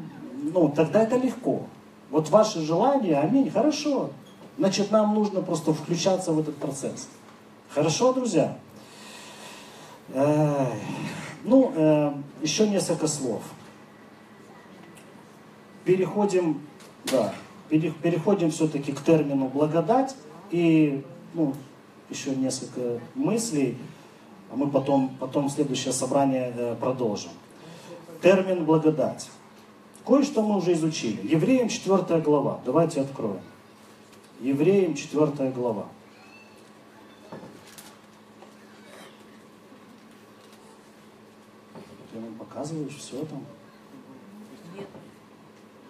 [0.52, 1.62] ну, тогда это легко.
[2.14, 4.10] Вот ваше желание, аминь, хорошо.
[4.56, 7.08] Значит, нам нужно просто включаться в этот процесс.
[7.70, 8.56] Хорошо, друзья?
[10.10, 10.64] Э,
[11.42, 13.42] ну, э, еще несколько слов.
[15.84, 16.60] Переходим,
[17.06, 17.34] да,
[17.68, 20.14] переходим все-таки к термину благодать
[20.52, 21.52] и, ну,
[22.10, 23.76] еще несколько мыслей,
[24.52, 27.32] а мы потом, потом следующее собрание э, продолжим.
[28.22, 29.28] Термин благодать.
[30.06, 31.26] Кое-что мы уже изучили.
[31.26, 32.60] Евреям 4 глава.
[32.66, 33.40] Давайте откроем.
[34.40, 35.86] Евреям 4 глава.
[42.12, 43.44] Ты нам показываешь все там?
[44.76, 44.88] Нет.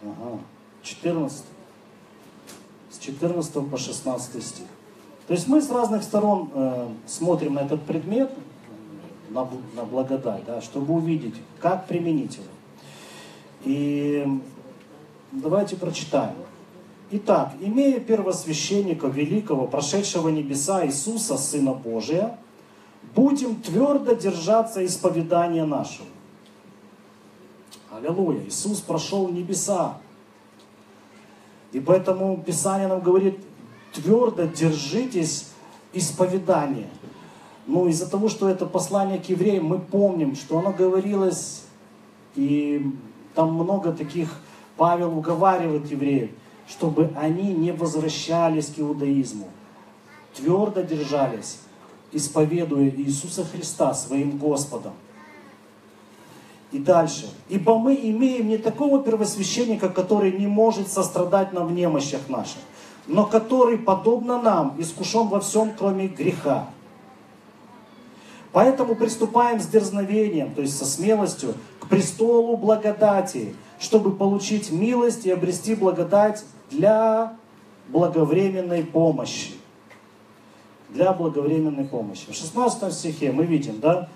[0.02, 0.38] Ага.
[0.82, 1.44] 14.
[2.90, 4.66] С 14 по 16 стих.
[5.26, 8.30] То есть мы с разных сторон э, смотрим на этот предмет,
[9.30, 12.53] на, на благодать, да, чтобы увидеть, как применить его.
[13.64, 14.26] И
[15.32, 16.34] давайте прочитаем.
[17.10, 22.38] Итак, имея первосвященника великого, прошедшего небеса Иисуса, Сына Божия,
[23.14, 26.08] будем твердо держаться исповедания нашего.
[27.90, 28.44] Аллилуйя.
[28.46, 29.98] Иисус прошел небеса.
[31.72, 33.38] И поэтому Писание нам говорит,
[33.92, 35.48] твердо держитесь
[35.92, 36.88] исповедания.
[37.66, 41.62] Ну, из-за того, что это послание к евреям, мы помним, что оно говорилось
[42.34, 42.92] и
[43.34, 44.28] там много таких,
[44.76, 46.30] Павел уговаривает евреев,
[46.68, 49.48] чтобы они не возвращались к иудаизму,
[50.34, 51.58] твердо держались,
[52.12, 54.92] исповедуя Иисуса Христа своим Господом.
[56.72, 57.30] И дальше.
[57.48, 62.58] Ибо мы имеем не такого первосвященника, который не может сострадать нам в немощах наших,
[63.06, 66.68] но который, подобно нам, искушен во всем, кроме греха.
[68.54, 75.32] Поэтому приступаем с дерзновением, то есть со смелостью, к престолу благодати, чтобы получить милость и
[75.32, 77.36] обрести благодать для
[77.88, 79.54] благовременной помощи.
[80.88, 82.30] Для благовременной помощи.
[82.30, 84.08] В 16 стихе мы видим, да,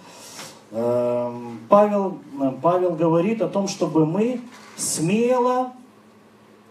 [0.70, 2.20] эм, Павел,
[2.62, 4.40] Павел говорит о том, чтобы мы
[4.76, 5.72] смело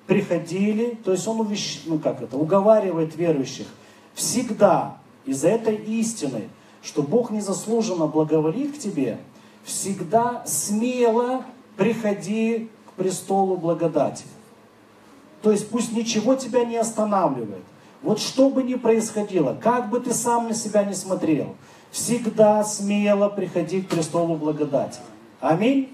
[0.06, 1.82] приходили, то есть он увещ...
[1.86, 3.68] ну как это, уговаривает верующих
[4.14, 6.48] всегда из-за этой истины,
[6.88, 9.20] что Бог незаслуженно благоволит к тебе,
[9.66, 11.44] всегда смело
[11.76, 14.24] приходи к престолу благодати.
[15.42, 17.64] То есть пусть ничего тебя не останавливает.
[18.02, 21.56] Вот что бы ни происходило, как бы ты сам на себя не смотрел,
[21.92, 25.00] всегда смело приходи к престолу благодати.
[25.42, 25.90] Аминь.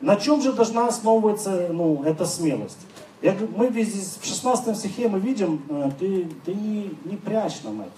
[0.00, 2.80] На чем же должна основываться ну, эта смелость?
[3.22, 7.82] Я, мы здесь в 16 стихе мы видим, э, ты, ты не, не прячь нам
[7.82, 7.92] это.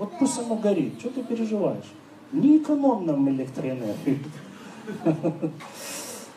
[0.00, 0.98] Вот пусть оно горит.
[0.98, 1.84] Что ты переживаешь?
[2.32, 4.18] Не экономь нам электроэнергию.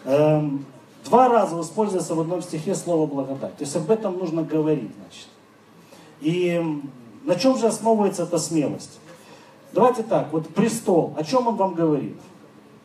[0.03, 0.65] Эм,
[1.05, 3.55] два раза используется в одном стихе слово благодать.
[3.55, 5.29] То есть об этом нужно говорить, значит.
[6.19, 6.61] И
[7.23, 8.99] на чем же основывается эта смелость?
[9.71, 12.17] Давайте так, вот престол, о чем он вам говорит?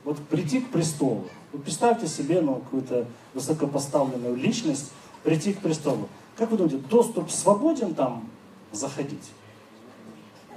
[0.05, 1.25] Вот прийти к престолу.
[1.53, 4.93] Вот представьте себе, ну, какую-то высокопоставленную личность,
[5.25, 6.09] прийти к престолу.
[6.37, 8.29] Как вы думаете, доступ свободен там
[8.71, 9.33] заходить?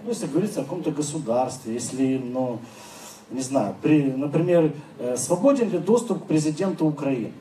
[0.04, 2.60] Ну, если говорится о каком-то государстве, если, ну,
[3.30, 7.32] не знаю, при, например, э, свободен ли доступ к президенту Украины?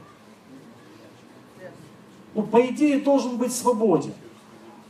[2.34, 4.12] Ну, по идее, должен быть свободен.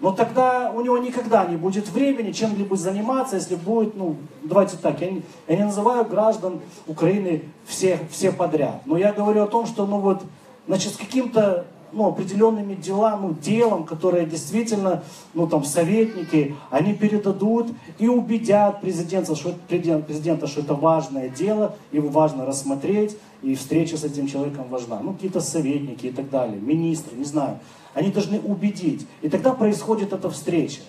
[0.01, 5.01] Но тогда у него никогда не будет времени чем-либо заниматься, если будет, ну, давайте так,
[5.01, 8.83] я не, я не называю граждан Украины все, все подряд.
[8.87, 10.23] Но я говорю о том, что, ну вот,
[10.67, 15.03] значит, с каким-то ну, определенными делами, ну, делом, которое действительно,
[15.35, 22.09] ну, там, советники, они передадут и убедят президента, что, президента, что это важное дело, его
[22.09, 25.01] важно рассмотреть, и встреча с этим человеком важна.
[25.01, 27.59] Ну, какие-то советники и так далее, министры, не знаю.
[27.95, 29.07] Они должны убедить.
[29.23, 30.81] И тогда происходит эта встреча.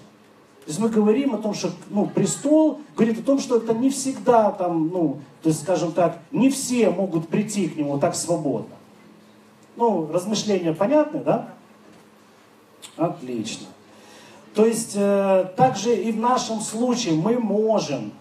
[0.66, 3.90] То есть мы говорим о том, что ну, престол говорит о том, что это не
[3.90, 8.76] всегда там, ну, то есть, скажем так, не все могут прийти к нему так свободно.
[9.82, 11.48] Ну, размышления понятны, да?
[12.98, 13.66] Отлично.
[14.54, 18.12] То есть, э, также и в нашем случае мы можем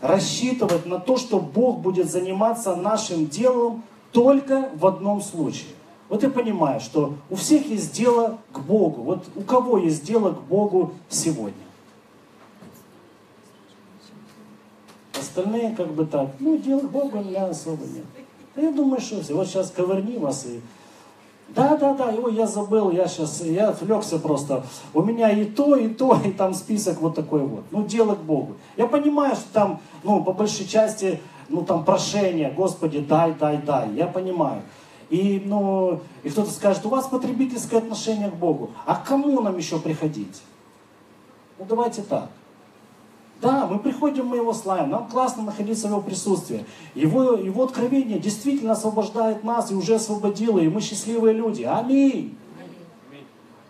[0.00, 5.70] рассчитывать на то, что Бог будет заниматься нашим делом только в одном случае.
[6.08, 9.02] Вот я понимаю, что у всех есть дело к Богу.
[9.02, 11.64] Вот у кого есть дело к Богу сегодня?
[15.16, 18.04] Остальные как бы так, ну, дел к Богу у меня особо нет.
[18.56, 19.34] Да я думаю, что все.
[19.34, 20.60] Вот сейчас ковырни вас и...
[21.48, 24.64] Да, да, да, его я забыл, я сейчас, я отвлекся просто.
[24.92, 27.64] У меня и то, и то, и там список вот такой вот.
[27.70, 28.56] Ну, дело к Богу.
[28.76, 33.90] Я понимаю, что там, ну, по большей части, ну, там прошение, Господи, дай, дай, дай.
[33.94, 34.62] Я понимаю.
[35.08, 38.70] И, ну, и кто-то скажет, у вас потребительское отношение к Богу.
[38.84, 40.42] А к кому нам еще приходить?
[41.58, 42.28] Ну, давайте так.
[43.40, 46.64] Да, мы приходим, мы его славим, нам классно находиться в его присутствии.
[46.94, 51.62] Его, его откровение действительно освобождает нас и уже освободило, и мы счастливые люди.
[51.62, 52.36] Аминь.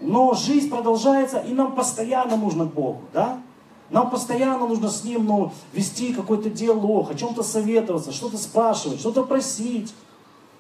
[0.01, 3.41] Но жизнь продолжается, и нам постоянно нужно к Богу, да?
[3.91, 9.25] Нам постоянно нужно с Ним ну, вести какой-то диалог, о чем-то советоваться, что-то спрашивать, что-то
[9.25, 9.95] просить.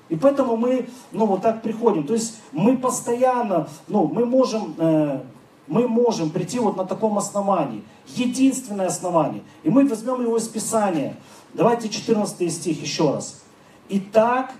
[0.08, 2.06] И поэтому мы, ну, вот так приходим.
[2.06, 5.20] То есть мы постоянно, ну, мы можем э,
[5.68, 7.82] мы можем прийти вот на таком основании.
[8.16, 9.42] Единственное основание.
[9.62, 11.16] И мы возьмем его из Писания.
[11.54, 13.42] Давайте 14 стих еще раз.
[13.90, 14.52] Итак,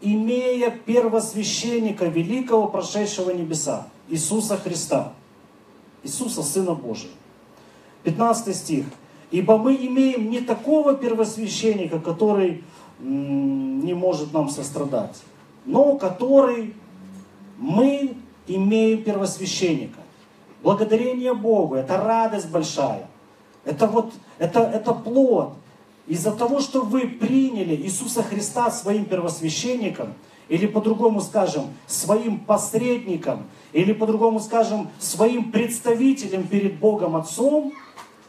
[0.00, 5.12] имея первосвященника великого, прошедшего небеса, Иисуса Христа,
[6.02, 7.10] Иисуса Сына Божия.
[8.04, 8.86] 15 стих.
[9.30, 12.62] Ибо мы имеем не такого первосвященника, который
[13.00, 15.20] не может нам сострадать,
[15.64, 16.74] но который
[17.58, 18.14] мы
[18.46, 20.03] имеем первосвященника,
[20.64, 23.06] благодарение Богу, это радость большая.
[23.64, 25.54] Это вот, это, это плод.
[26.06, 30.14] Из-за того, что вы приняли Иисуса Христа своим первосвященником,
[30.48, 37.72] или по-другому скажем, своим посредником, или по-другому скажем, своим представителем перед Богом Отцом,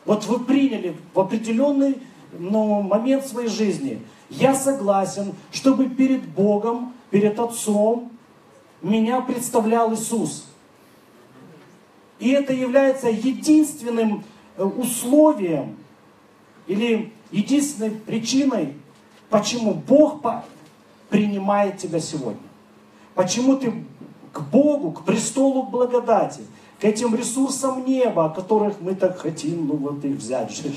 [0.06, 1.98] вот вы приняли в определенный
[2.38, 8.12] ну, момент своей жизни, я согласен, чтобы перед Богом, перед Отцом
[8.82, 10.45] меня представлял Иисус.
[12.20, 14.24] И это является единственным
[14.58, 15.76] э, условием
[16.68, 18.76] или единственной причиной,
[19.30, 20.22] почему Бог
[21.10, 22.40] принимает тебя сегодня.
[23.14, 23.86] Почему ты
[24.32, 26.42] к Богу, к престолу благодати,
[26.80, 30.74] к этим ресурсам неба, о которых мы так хотим, ну вот их взять же.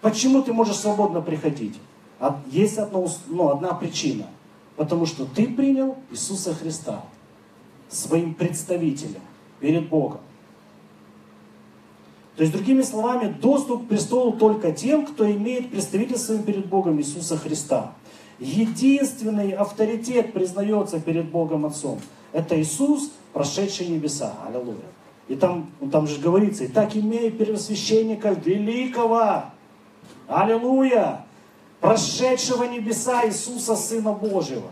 [0.00, 1.78] Почему ты можешь свободно приходить?
[2.50, 4.26] Есть одно, ну, одна причина.
[4.76, 7.04] Потому что ты принял Иисуса Христа
[7.88, 9.20] своим представителем
[9.60, 10.20] перед Богом.
[12.36, 17.36] То есть, другими словами, доступ к престолу только тем, кто имеет представительство перед Богом Иисуса
[17.36, 17.92] Христа.
[18.40, 22.00] Единственный авторитет признается перед Богом Отцом.
[22.32, 24.34] Это Иисус, прошедший небеса.
[24.46, 24.78] Аллилуйя.
[25.28, 29.44] И там, ну, там же говорится, и так имея первосвященника великого,
[30.26, 31.24] аллилуйя,
[31.80, 34.68] прошедшего небеса Иисуса Сына Божьего.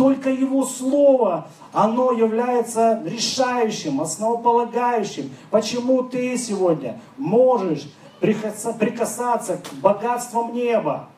[0.00, 5.30] Только Его Слово, оно является решающим, основополагающим.
[5.50, 7.86] Почему ты сегодня можешь
[8.20, 11.10] прикасаться к богатствам неба?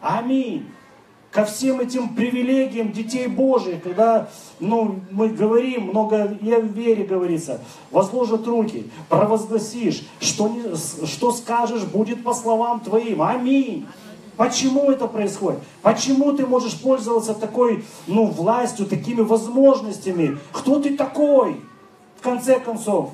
[0.00, 0.66] Аминь
[1.30, 7.60] ко всем этим привилегиям детей Божьих, когда ну, мы говорим, много и в вере говорится,
[7.90, 10.74] возложат руки, провозгласишь, что, не,
[11.06, 13.20] что скажешь, будет по словам твоим.
[13.22, 13.86] Аминь.
[14.36, 15.60] Почему это происходит?
[15.82, 20.38] Почему ты можешь пользоваться такой ну, властью, такими возможностями?
[20.52, 21.60] Кто ты такой?
[22.18, 23.12] В конце концов.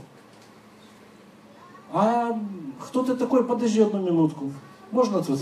[1.93, 2.37] А
[2.81, 3.45] кто ты такой?
[3.45, 4.53] Подожди одну минутку.
[4.91, 5.41] Можно тут?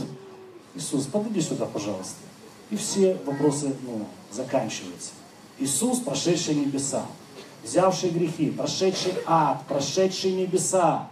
[0.75, 2.17] Иисус, подойди сюда, пожалуйста.
[2.71, 5.13] И все вопросы ну, заканчиваются.
[5.59, 7.05] Иисус, прошедший небеса,
[7.65, 11.09] взявший грехи, прошедший ад, прошедший небеса.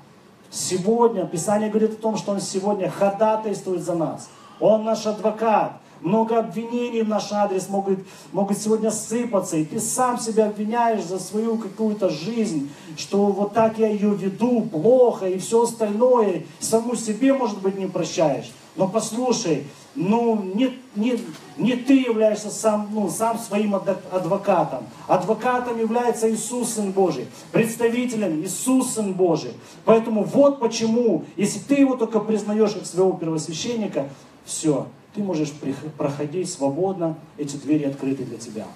[0.51, 4.29] Сегодня Писание говорит о том, что Он сегодня ходатайствует за нас.
[4.61, 5.73] Он наш адвокат.
[6.01, 7.99] Много обвинений в наш адрес могут,
[8.33, 13.79] могут сегодня сыпаться, и ты сам себя обвиняешь за свою какую-то жизнь, что вот так
[13.79, 18.53] я ее веду плохо и все остальное, саму себе, может быть, не прощаешь.
[18.77, 19.65] Но послушай,
[19.97, 21.19] ну, не, не,
[21.57, 24.87] не ты являешься сам, ну, сам своим адвокатом.
[25.09, 27.27] Адвокатом является Иисус Сын Божий.
[27.51, 29.51] Представителем Иисус Сын Божий.
[29.85, 34.09] Поэтому вот почему, если ты его только признаешь как своего первосвященника,
[34.49, 35.53] все, ты можешь
[35.99, 38.67] проходить свободно, эти двери открыты для тебя.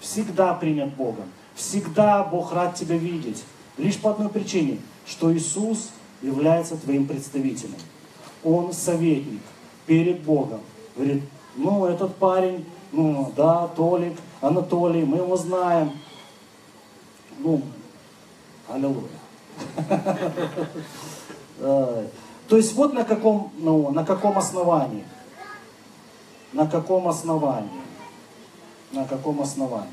[0.00, 1.30] Всегда принят Богом.
[1.54, 3.44] Всегда Бог рад тебя видеть.
[3.76, 5.90] Лишь по одной причине, что Иисус
[6.20, 7.76] является твоим представителем.
[8.42, 9.40] Он советник
[9.86, 10.60] перед Богом.
[10.96, 11.22] Говорит,
[11.56, 15.92] ну этот парень Ну, да, Толик, Анатолий, мы его знаем.
[17.38, 17.62] Ну,
[18.68, 19.06] аллилуйя.
[22.48, 25.04] То есть вот на каком, ну, на каком основании.
[26.52, 27.70] На каком основании.
[28.92, 29.92] На каком основании.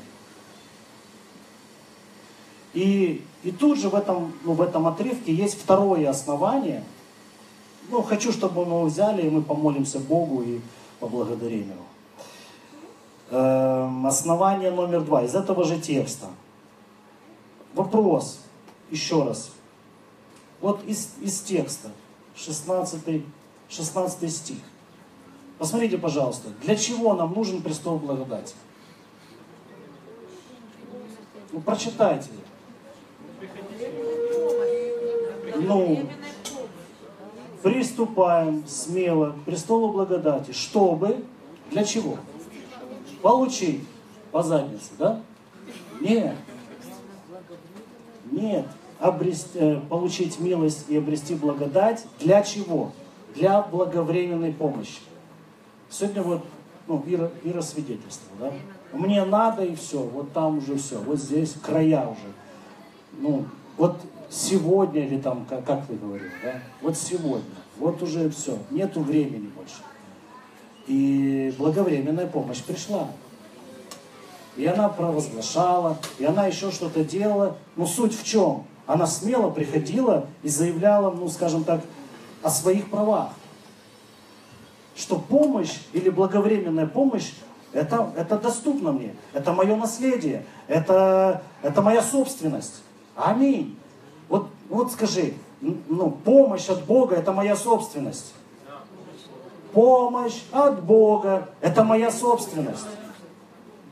[2.72, 6.82] И, и тут же в этом, ну, в этом отрывке есть второе основание.
[7.90, 10.60] Ну, хочу, чтобы мы его взяли, и мы помолимся Богу и
[10.98, 11.86] поблагодарим Его.
[13.30, 16.26] Эм, основание номер два из этого же текста.
[17.74, 18.40] Вопрос,
[18.90, 19.50] еще раз.
[20.60, 21.90] Вот из, из текста,
[22.36, 23.22] 16,
[23.68, 24.58] 16 стих.
[25.58, 28.54] Посмотрите, пожалуйста, для чего нам нужен престол благодати?
[31.52, 32.28] Ну, прочитайте.
[35.54, 36.06] Ну,
[37.62, 41.24] приступаем смело к престолу благодати, чтобы,
[41.70, 42.18] для чего?
[43.22, 43.82] Получить
[44.30, 45.20] по заднице, да?
[46.00, 46.36] Нет.
[48.30, 48.66] Нет.
[48.98, 52.06] Обрести, э, получить милость и обрести благодать.
[52.18, 52.92] Для чего?
[53.34, 55.00] Для благовременной помощи.
[55.90, 56.44] Сегодня вот,
[56.86, 57.04] ну,
[57.44, 58.52] Ира свидетельство, да?
[58.92, 62.32] Мне надо и все, вот там уже все, вот здесь края уже.
[63.18, 63.44] Ну,
[63.76, 66.60] вот сегодня или там, как, как ты говорил, да?
[66.80, 67.44] Вот сегодня,
[67.78, 69.82] вот уже все, нету времени больше.
[70.86, 73.08] И благовременная помощь пришла.
[74.56, 77.58] И она провозглашала, и она еще что-то делала.
[77.76, 78.64] Но суть в чем?
[78.86, 81.80] Она смело приходила и заявляла, ну, скажем так,
[82.42, 83.30] о своих правах.
[84.94, 87.32] Что помощь или благовременная помощь,
[87.72, 89.14] это, это доступно мне.
[89.32, 90.46] Это мое наследие.
[90.68, 92.82] Это, это моя собственность.
[93.16, 93.76] Аминь.
[94.28, 98.34] Вот, вот скажи, ну, помощь от Бога это моя собственность.
[99.72, 102.86] Помощь от Бога это моя собственность.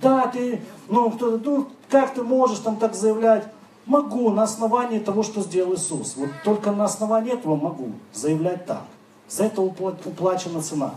[0.01, 3.45] Да, ты, ну, кто, ну, как ты можешь там так заявлять?
[3.87, 6.15] Могу на основании того, что сделал Иисус.
[6.17, 8.85] Вот только на основании этого могу заявлять так.
[9.29, 10.95] За это уплачена цена.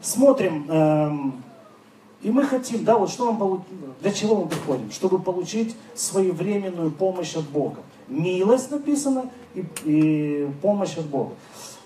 [0.00, 1.42] Смотрим, эм,
[2.22, 3.60] и мы хотим, да, вот что мы
[4.00, 4.90] для чего мы приходим?
[4.90, 7.80] Чтобы получить своевременную помощь от Бога.
[8.08, 11.34] Милость написано и, и помощь от Бога.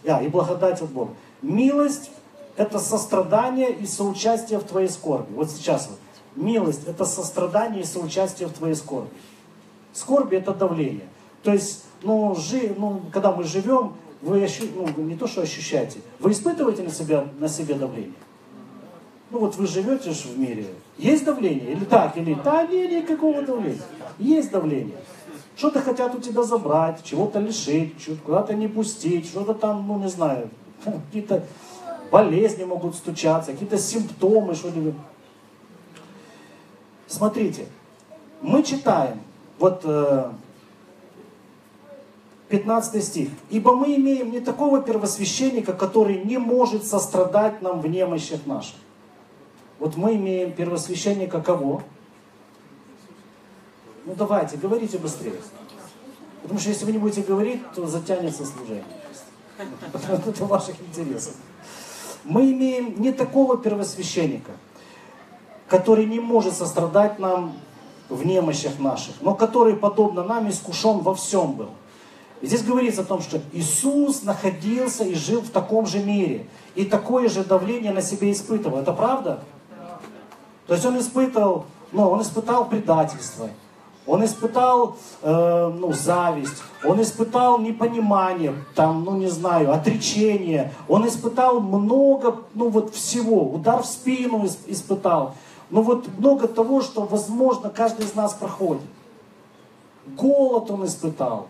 [0.07, 1.13] А, и благодать от Бога.
[1.43, 2.11] Милость–
[2.57, 5.33] это сострадание и соучастие в твоей скорби.
[5.35, 5.99] Вот сейчас вот.
[6.37, 9.11] Милость– это сострадание и соучастие в твоей скорби.
[9.99, 11.09] Скорби– это давление.
[11.43, 15.99] То есть, ну, жи, ну, когда мы живем, вы ощу, ну, не то, что ощущаете,
[16.21, 18.15] вы испытываете на себя, на себе давление.
[19.31, 20.67] Ну вот вы живете же в мире.
[20.97, 21.73] Есть давление?
[21.73, 23.83] Или так, или да, нет никакого давления.
[24.19, 24.97] Есть давление.
[25.57, 27.95] Что-то хотят у тебя забрать, чего-то лишить,
[28.25, 30.49] куда-то не пустить, что-то там, ну не знаю,
[30.85, 31.45] какие-то
[32.11, 34.95] болезни могут стучаться, какие-то симптомы, что-либо.
[37.07, 37.67] Смотрите,
[38.41, 39.21] мы читаем,
[39.59, 39.85] вот
[42.49, 43.29] 15 э, стих.
[43.51, 48.77] «Ибо мы имеем не такого первосвященника, который не может сострадать нам в немощах наших».
[49.79, 51.83] Вот мы имеем первосвященника кого?
[54.05, 55.41] Ну давайте, говорите быстрее.
[56.43, 58.85] Потому что если вы не будете говорить, то затянется служение.
[59.93, 61.35] Это ваших интересов.
[62.25, 64.53] Мы имеем не такого первосвященника,
[65.69, 67.57] который не может сострадать нам
[68.09, 71.69] в немощах наших, но который, подобно нам, искушен во всем был.
[72.41, 76.85] И здесь говорится о том, что Иисус находился и жил в таком же мире, и
[76.85, 78.79] такое же давление на себе испытывал.
[78.79, 79.41] Это правда?
[80.67, 83.49] То есть он испытывал, ну, он испытал предательство,
[84.07, 91.61] он испытал э, ну, зависть, он испытал непонимание, там, ну не знаю, отречение, он испытал
[91.61, 95.35] много, ну вот всего, удар в спину испытал,
[95.71, 98.83] ну вот много того, что, возможно, каждый из нас проходит.
[100.07, 101.49] Голод он испытал.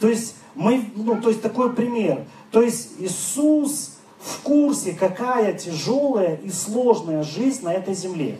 [0.00, 2.24] То есть, мы, ну, то есть такой пример.
[2.50, 8.38] То есть Иисус в курсе, какая тяжелая и сложная жизнь на этой земле.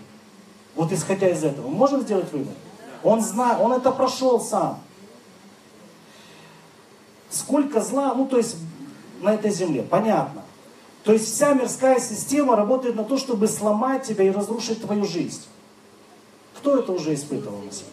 [0.75, 2.55] Вот исходя из этого, мы можем сделать вывод?
[3.03, 4.81] Он знает, он это прошел сам.
[7.31, 8.57] Сколько зла, ну то есть
[9.21, 10.43] на этой земле, понятно.
[11.05, 15.43] То есть вся мирская система работает на то, чтобы сломать тебя и разрушить твою жизнь.
[16.59, 17.87] Кто это уже испытывал на себе?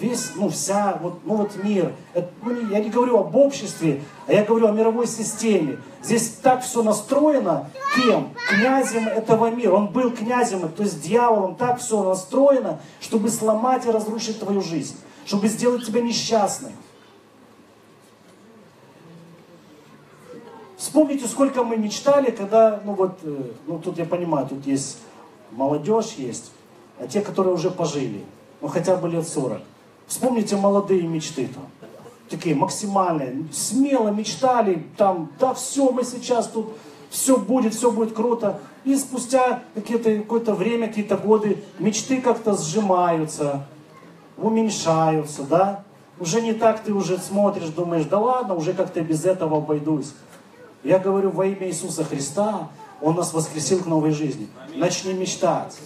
[0.00, 1.92] Весь, ну вся, вот, ну вот мир.
[2.14, 5.80] Это, ну, я не говорю об обществе, а я говорю о мировой системе.
[6.02, 8.32] Здесь так все настроено, кем?
[8.48, 9.72] Князем этого мира.
[9.72, 11.56] Он был князем, то есть дьяволом.
[11.56, 14.96] Так все настроено, чтобы сломать и разрушить твою жизнь.
[15.26, 16.72] Чтобы сделать тебя несчастным.
[20.78, 24.98] Вспомните, сколько мы мечтали, когда, ну вот, э, ну тут я понимаю, тут есть
[25.50, 26.52] молодежь есть,
[27.00, 28.24] а те, которые уже пожили,
[28.60, 29.60] ну хотя бы лет 40.
[30.06, 31.64] Вспомните молодые мечты там,
[32.30, 36.68] такие максимальные, смело мечтали, там, да все, мы сейчас тут,
[37.10, 38.60] все будет, все будет круто.
[38.84, 43.66] И спустя какое-то время, какие-то годы, мечты как-то сжимаются,
[44.36, 45.82] уменьшаются, да?
[46.20, 50.12] Уже не так ты уже смотришь, думаешь, да ладно, уже как-то без этого обойдусь.
[50.84, 52.68] Я говорю во имя Иисуса Христа,
[53.00, 54.48] Он нас воскресил к новой жизни.
[54.74, 55.76] Начни мечтать.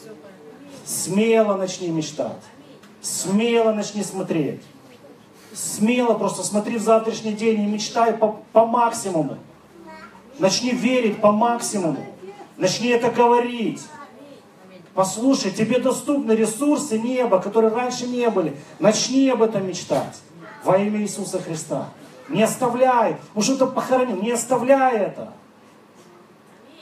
[0.85, 2.43] Смело начни мечтать.
[3.01, 4.63] Смело начни смотреть.
[5.55, 9.39] Смело просто смотри в завтрашний день и мечтай по, по максимуму.
[10.39, 12.05] Начни верить по максимуму.
[12.57, 13.83] Начни это говорить.
[14.95, 18.57] Послушай, тебе доступны ресурсы неба, которые раньше не были.
[18.79, 20.21] Начни об этом мечтать.
[20.65, 21.89] Во имя Иисуса Христа.
[22.33, 23.17] Не оставляй.
[23.35, 24.21] Ну что-то похоронил.
[24.23, 25.33] Не оставляй это.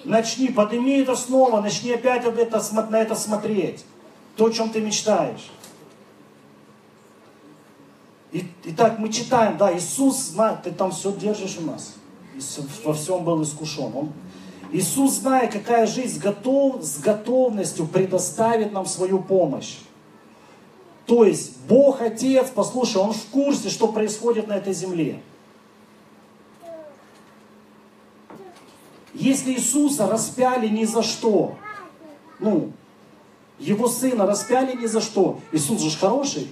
[0.04, 3.84] Начни, подними это снова, начни опять это, на это смотреть.
[4.36, 5.50] То, о чем ты мечтаешь.
[8.32, 11.94] И, итак, мы читаем, да, Иисус знает, ты там все держишь у нас.
[12.84, 13.92] Во всем был искушен.
[13.94, 14.12] Он,
[14.72, 19.78] Иисус, зная, какая жизнь готов, с готовностью предоставит нам свою помощь.
[21.06, 25.20] То есть Бог Отец, послушай, Он в курсе, что происходит на этой земле.
[29.20, 31.56] Если Иисуса распяли ни за что,
[32.38, 32.72] ну,
[33.58, 36.48] его сына распяли ни за что, Иисус же хороший,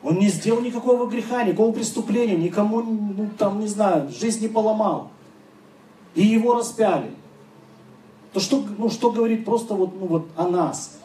[0.00, 5.10] он не сделал никакого греха, никакого преступления, никому, ну, там, не знаю, жизнь не поломал.
[6.14, 7.10] И его распяли.
[8.32, 11.00] То что, ну, что говорит просто вот, ну, вот о нас?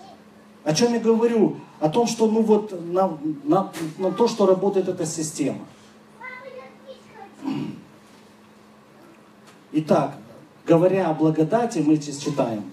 [0.63, 1.55] О чем я говорю?
[1.79, 5.65] О том, что ну, вот, на, на, на то, что работает эта система.
[9.71, 10.19] Итак,
[10.65, 12.63] говоря о благодати, мы здесь читаем.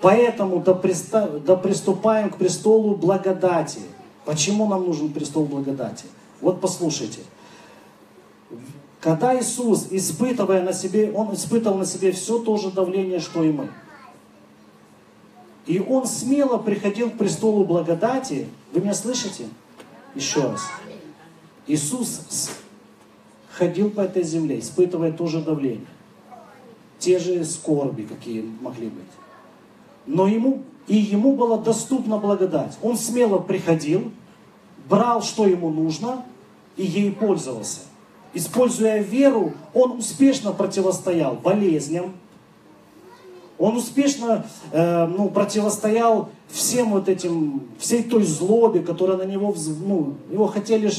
[0.00, 3.80] Поэтому да, приступаем к престолу благодати.
[4.24, 6.04] Почему нам нужен престол благодати?
[6.40, 7.20] Вот послушайте.
[9.00, 13.52] Когда Иисус, испытывая на себе, Он испытывал на себе все то же давление, что и
[13.52, 13.68] мы.
[15.66, 18.48] И Он смело приходил к престолу благодати.
[18.72, 19.48] Вы меня слышите?
[20.14, 20.62] Еще раз.
[21.66, 22.50] Иисус
[23.52, 25.86] ходил по этой земле, испытывая то же давление
[27.02, 29.02] те же скорби, какие могли быть.
[30.06, 32.78] Но ему, и ему была доступна благодать.
[32.80, 34.12] Он смело приходил,
[34.88, 36.24] брал, что ему нужно,
[36.76, 37.80] и ей пользовался.
[38.34, 42.14] Используя веру, он успешно противостоял болезням,
[43.58, 50.14] он успешно э, ну, противостоял всем вот этим, всей той злобе, которая на него, ну,
[50.30, 50.90] его хотели,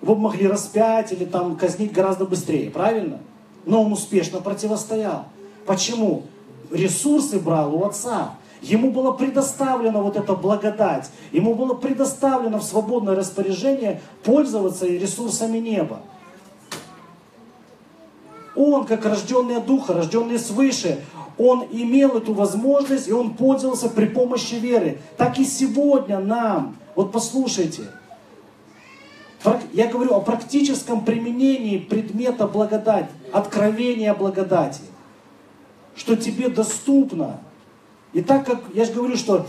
[0.00, 3.20] его могли распять или там казнить гораздо быстрее, правильно?
[3.66, 5.26] Но он успешно противостоял.
[5.68, 6.22] Почему?
[6.70, 8.36] Ресурсы брал у отца.
[8.62, 11.10] Ему было предоставлена вот эта благодать.
[11.30, 16.00] Ему было предоставлено в свободное распоряжение пользоваться ресурсами неба.
[18.56, 21.04] Он, как рожденный от Духа, рожденный свыше,
[21.36, 24.98] он имел эту возможность, и он пользовался при помощи веры.
[25.18, 27.82] Так и сегодня нам, вот послушайте,
[29.74, 34.80] я говорю о практическом применении предмета благодать, откровения благодати–
[35.98, 37.40] что тебе доступно.
[38.14, 39.46] И так как, я же говорю, что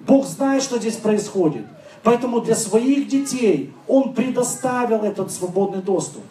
[0.00, 1.64] Бог знает, что здесь происходит.
[2.02, 6.22] Поэтому для своих детей Он предоставил этот свободный доступ.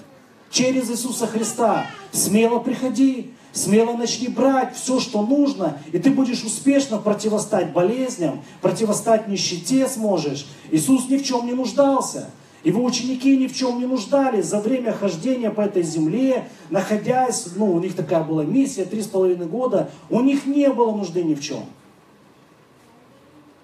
[0.51, 1.87] Через Иисуса Христа.
[2.11, 9.27] Смело приходи, смело начни брать все, что нужно, и ты будешь успешно противостать болезням, противостать
[9.27, 10.45] нищете сможешь.
[10.71, 12.29] Иисус ни в чем не нуждался.
[12.65, 17.71] Его ученики ни в чем не нуждались за время хождения по этой земле, находясь, ну,
[17.71, 21.35] у них такая была миссия, три с половиной года, у них не было нужды ни
[21.35, 21.65] в чем.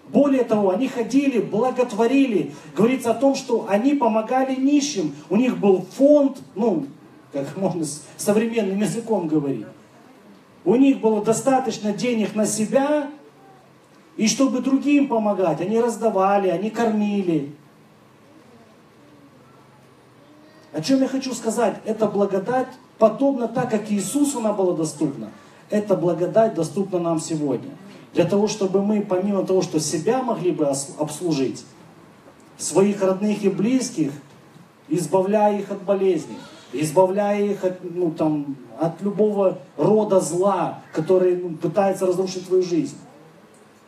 [0.10, 2.52] Более того, они ходили, благотворили.
[2.78, 5.16] Говорится о том, что они помогали нищим.
[5.32, 6.86] У них был фонд, ну,
[7.34, 7.84] как можно
[8.18, 9.66] современным языком говорить.
[10.64, 13.10] У них было достаточно денег на себя,
[14.16, 15.60] и чтобы другим помогать.
[15.60, 17.54] Они раздавали, они кормили.
[20.74, 21.78] О чем я хочу сказать?
[21.86, 22.68] Эта благодать
[22.98, 25.30] подобно так, как Иисусу она была доступна.
[25.70, 27.72] Эта благодать доступна нам сегодня.
[28.14, 30.68] Для того, чтобы мы, помимо того, что себя могли бы
[30.98, 31.64] обслужить,
[32.58, 34.12] своих родных и близких,
[34.88, 36.38] избавляя их от болезней,
[36.74, 42.98] избавляя их от, ну, там, от любого рода зла, который ну, пытается разрушить твою жизнь.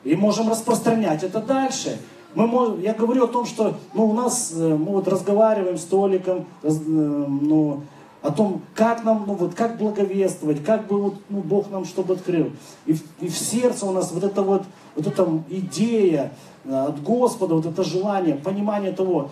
[0.03, 1.99] И можем распространять это дальше.
[2.35, 6.45] Мы я говорю о том, что ну, у нас, э, мы вот разговариваем с Толиком,
[6.63, 7.81] э, ну,
[8.23, 12.13] о том, как нам, ну вот, как благовествовать, как бы вот, ну, Бог нам чтобы
[12.13, 12.51] открыл.
[12.85, 14.63] И, и в сердце у нас вот эта вот,
[14.95, 19.29] вот эта идея э, от Господа, вот это желание, понимание того,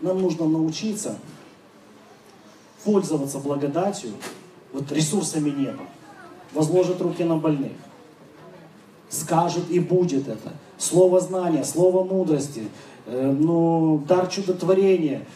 [0.00, 1.16] нам нужно научиться
[2.84, 4.10] пользоваться благодатью,
[4.72, 5.82] вот ресурсами неба,
[6.54, 7.72] возложит руки на больных,
[9.10, 10.52] скажет и будет это.
[10.78, 12.64] Слово знания, слово мудрости,
[13.06, 15.26] э, ну, дар чудотворения,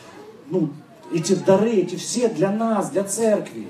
[0.49, 0.71] ну,
[1.13, 3.67] эти дары, эти все для нас, для церкви.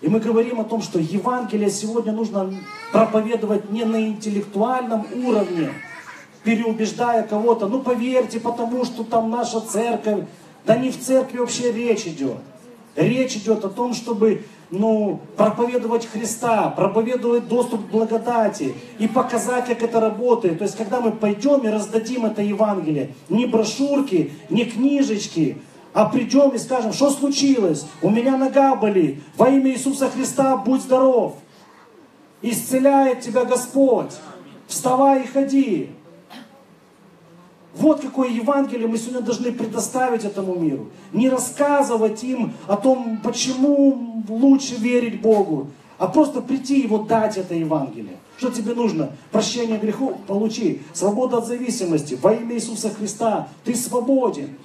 [0.00, 2.52] И мы говорим о том, что Евангелие сегодня нужно
[2.92, 5.70] проповедовать не на интеллектуальном уровне,
[6.42, 7.68] переубеждая кого-то.
[7.68, 10.24] Ну поверьте, потому что там наша церковь.
[10.66, 12.38] Да не в церкви вообще речь идет.
[12.96, 19.82] Речь идет о том, чтобы ну, проповедовать Христа, проповедовать доступ к благодати и показать, как
[19.82, 20.58] это работает.
[20.58, 25.58] То есть, когда мы пойдем и раздадим это Евангелие, не брошюрки, не книжечки,
[25.92, 27.84] а придем и скажем, что случилось?
[28.00, 29.22] У меня нога болит.
[29.36, 31.34] Во имя Иисуса Христа будь здоров.
[32.42, 34.12] Исцеляет тебя Господь.
[34.68, 35.90] Вставай и ходи.
[37.74, 40.88] Вот какое Евангелие мы сегодня должны предоставить этому миру.
[41.12, 45.68] Не рассказывать им о том, почему лучше верить Богу,
[45.98, 48.16] а просто прийти и вот дать это Евангелие.
[48.38, 49.10] Что тебе нужно?
[49.30, 52.18] Прощение грехов получи, свобода от зависимости.
[52.20, 54.56] Во имя Иисуса Христа ты свободен.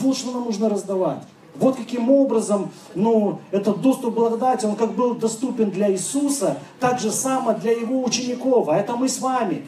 [0.00, 1.22] Вот что нам нужно раздавать.
[1.54, 7.12] Вот каким образом, ну, этот доступ благодати, он как был доступен для Иисуса, так же
[7.12, 9.66] само для его учеников, а это мы с вами.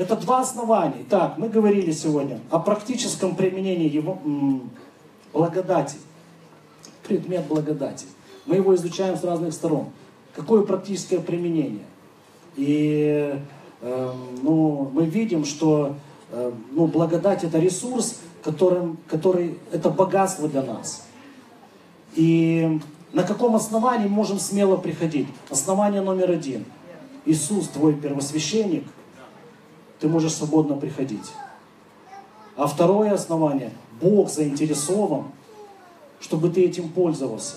[0.00, 1.04] Это два основания.
[1.10, 4.70] Так, мы говорили сегодня о практическом применении его м,
[5.30, 5.98] благодати.
[7.06, 8.06] Предмет благодати.
[8.46, 9.88] Мы его изучаем с разных сторон.
[10.34, 11.84] Какое практическое применение?
[12.56, 13.38] И
[13.82, 15.96] э, ну, мы видим, что
[16.30, 21.04] э, ну, благодать это ресурс, которым, который это богатство для нас.
[22.14, 22.80] И
[23.12, 25.26] на каком основании можем смело приходить?
[25.50, 26.64] Основание номер один.
[27.26, 28.84] Иисус, твой первосвященник–
[30.00, 31.32] ты можешь свободно приходить.
[32.56, 33.70] А второе основание,
[34.00, 35.24] Бог заинтересован,
[36.20, 37.56] чтобы ты этим пользовался.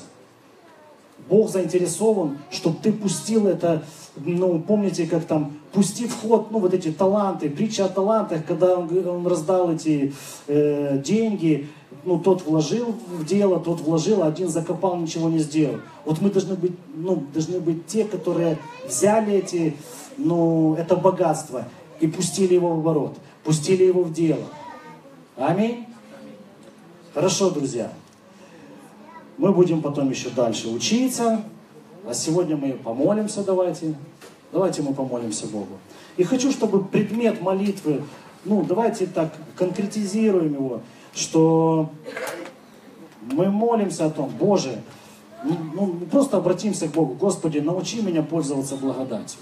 [1.29, 3.83] Бог заинтересован, чтобы ты пустил это,
[4.17, 8.77] ну, помните, как там, пусти в ход, ну, вот эти таланты, притча о талантах, когда
[8.77, 10.13] он, он раздал эти
[10.47, 11.69] э, деньги,
[12.03, 15.77] ну, тот вложил в дело, тот вложил, а один закопал, ничего не сделал.
[16.03, 19.77] Вот мы должны быть, ну, должны быть те, которые взяли эти,
[20.17, 21.65] ну, это богатство
[22.03, 24.43] и пустили его в оборот, пустили его в дело.
[25.37, 25.85] Аминь.
[27.13, 27.93] Хорошо, друзья.
[29.37, 31.45] Мы будем потом еще дальше учиться.
[32.05, 33.95] А сегодня мы помолимся, давайте.
[34.51, 35.77] Давайте мы помолимся Богу.
[36.17, 38.03] И хочу, чтобы предмет молитвы,
[38.43, 40.81] ну, давайте так конкретизируем его,
[41.13, 41.89] что
[43.21, 44.81] мы молимся о том, Боже,
[45.45, 49.39] ну, ну просто обратимся к Богу, Господи, научи меня пользоваться благодатью.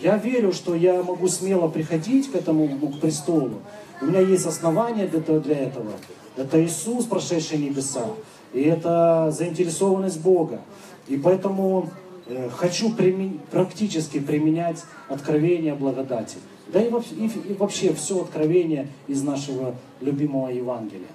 [0.00, 3.62] Я верю, что я могу смело приходить к этому к престолу.
[4.00, 5.92] У меня есть основания для, для этого.
[6.36, 8.04] Это Иисус, прошедший небеса.
[8.52, 10.60] И это заинтересованность Бога.
[11.08, 11.88] И поэтому
[12.26, 13.40] э, хочу примен...
[13.50, 16.36] практически применять откровение благодати.
[16.72, 21.06] Да и и, и вообще все откровение из нашего любимого Евангелия.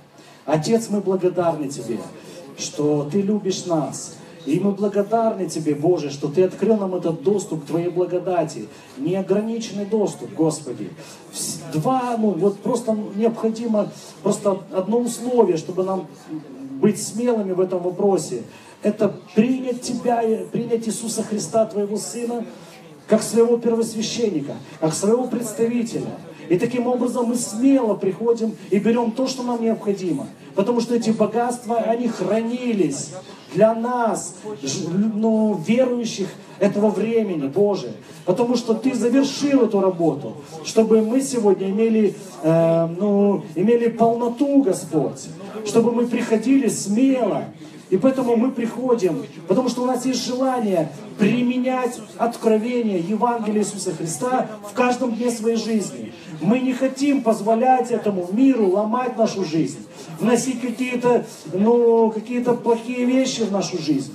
[0.46, 2.00] Отец, мы благодарны Тебе,
[2.58, 7.64] что Ты любишь нас, и мы благодарны Тебе, Боже, что Ты открыл нам этот доступ
[7.64, 8.68] к Твоей благодати.
[8.98, 10.90] Неограниченный доступ, Господи.
[11.74, 13.92] Два, ну вот просто необходимо,
[14.24, 16.08] просто одно условие, чтобы нам
[16.82, 18.44] быть смелыми в этом вопросе.
[18.82, 22.46] Это принять Тебя, принять Иисуса Христа, Твоего Сына,
[23.08, 26.18] как своего первосвященника, как своего представителя.
[26.50, 30.28] И таким образом мы смело приходим и берем то, что нам необходимо.
[30.56, 33.12] Потому что эти богатства, они хранились
[33.54, 34.36] для нас,
[35.16, 36.30] ну, верующих
[36.60, 37.94] этого времени, Боже.
[38.26, 45.28] Потому что Ты завершил эту работу, чтобы мы сегодня имели, э, ну, имели полноту, Господь.
[45.66, 47.46] Чтобы мы приходили смело,
[47.92, 50.90] и поэтому мы приходим, потому что у нас есть желание
[51.20, 56.14] применять откровение Евангелия Иисуса Христа в каждом дне своей жизни.
[56.40, 59.86] Мы не хотим позволять этому миру ломать нашу жизнь,
[60.20, 64.14] вносить какие-то ну, какие плохие вещи в нашу жизнь.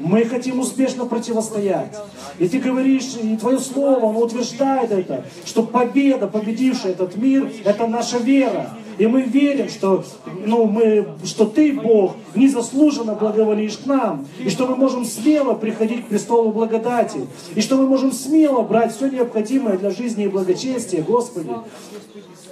[0.00, 1.96] Мы хотим успешно противостоять.
[2.38, 7.88] И ты говоришь, и твое слово, оно утверждает это, что победа, победившая этот мир, это
[7.88, 8.70] наша вера.
[8.98, 10.04] И мы верим, что,
[10.44, 14.26] ну, мы, что Ты, Бог, незаслуженно благоволишь к нам.
[14.38, 17.26] И что мы можем смело приходить к престолу благодати.
[17.54, 21.50] И что мы можем смело брать все необходимое для жизни и благочестия, Господи.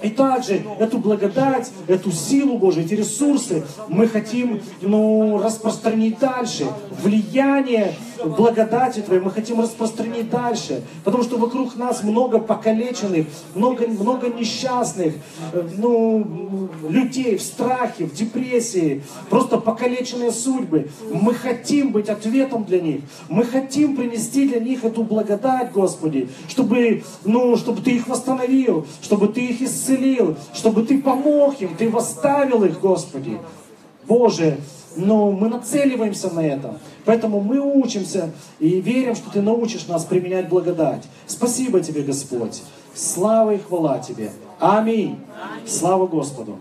[0.05, 6.67] И также эту благодать, эту силу Божию, эти ресурсы мы хотим ну, распространить дальше.
[7.01, 10.83] Влияние благодати Твоей мы хотим распространить дальше.
[11.03, 15.15] Потому что вокруг нас много покалеченных, много, много несчастных,
[15.53, 20.89] э, ну, людей в страхе, в депрессии, просто покалеченные судьбы.
[21.11, 23.01] Мы хотим быть ответом для них.
[23.29, 29.27] Мы хотим принести для них эту благодать, Господи, чтобы, ну, чтобы Ты их восстановил, чтобы
[29.27, 29.94] Ты их исцелил,
[30.53, 33.37] чтобы Ты помог им, Ты восставил их, Господи.
[34.07, 34.57] Боже,
[34.95, 36.79] но мы нацеливаемся на это.
[37.05, 41.03] Поэтому мы учимся и верим, что Ты научишь нас применять благодать.
[41.27, 42.61] Спасибо Тебе, Господь.
[42.93, 44.31] Слава и хвала Тебе.
[44.59, 45.19] Аминь.
[45.65, 46.57] Слава Господу.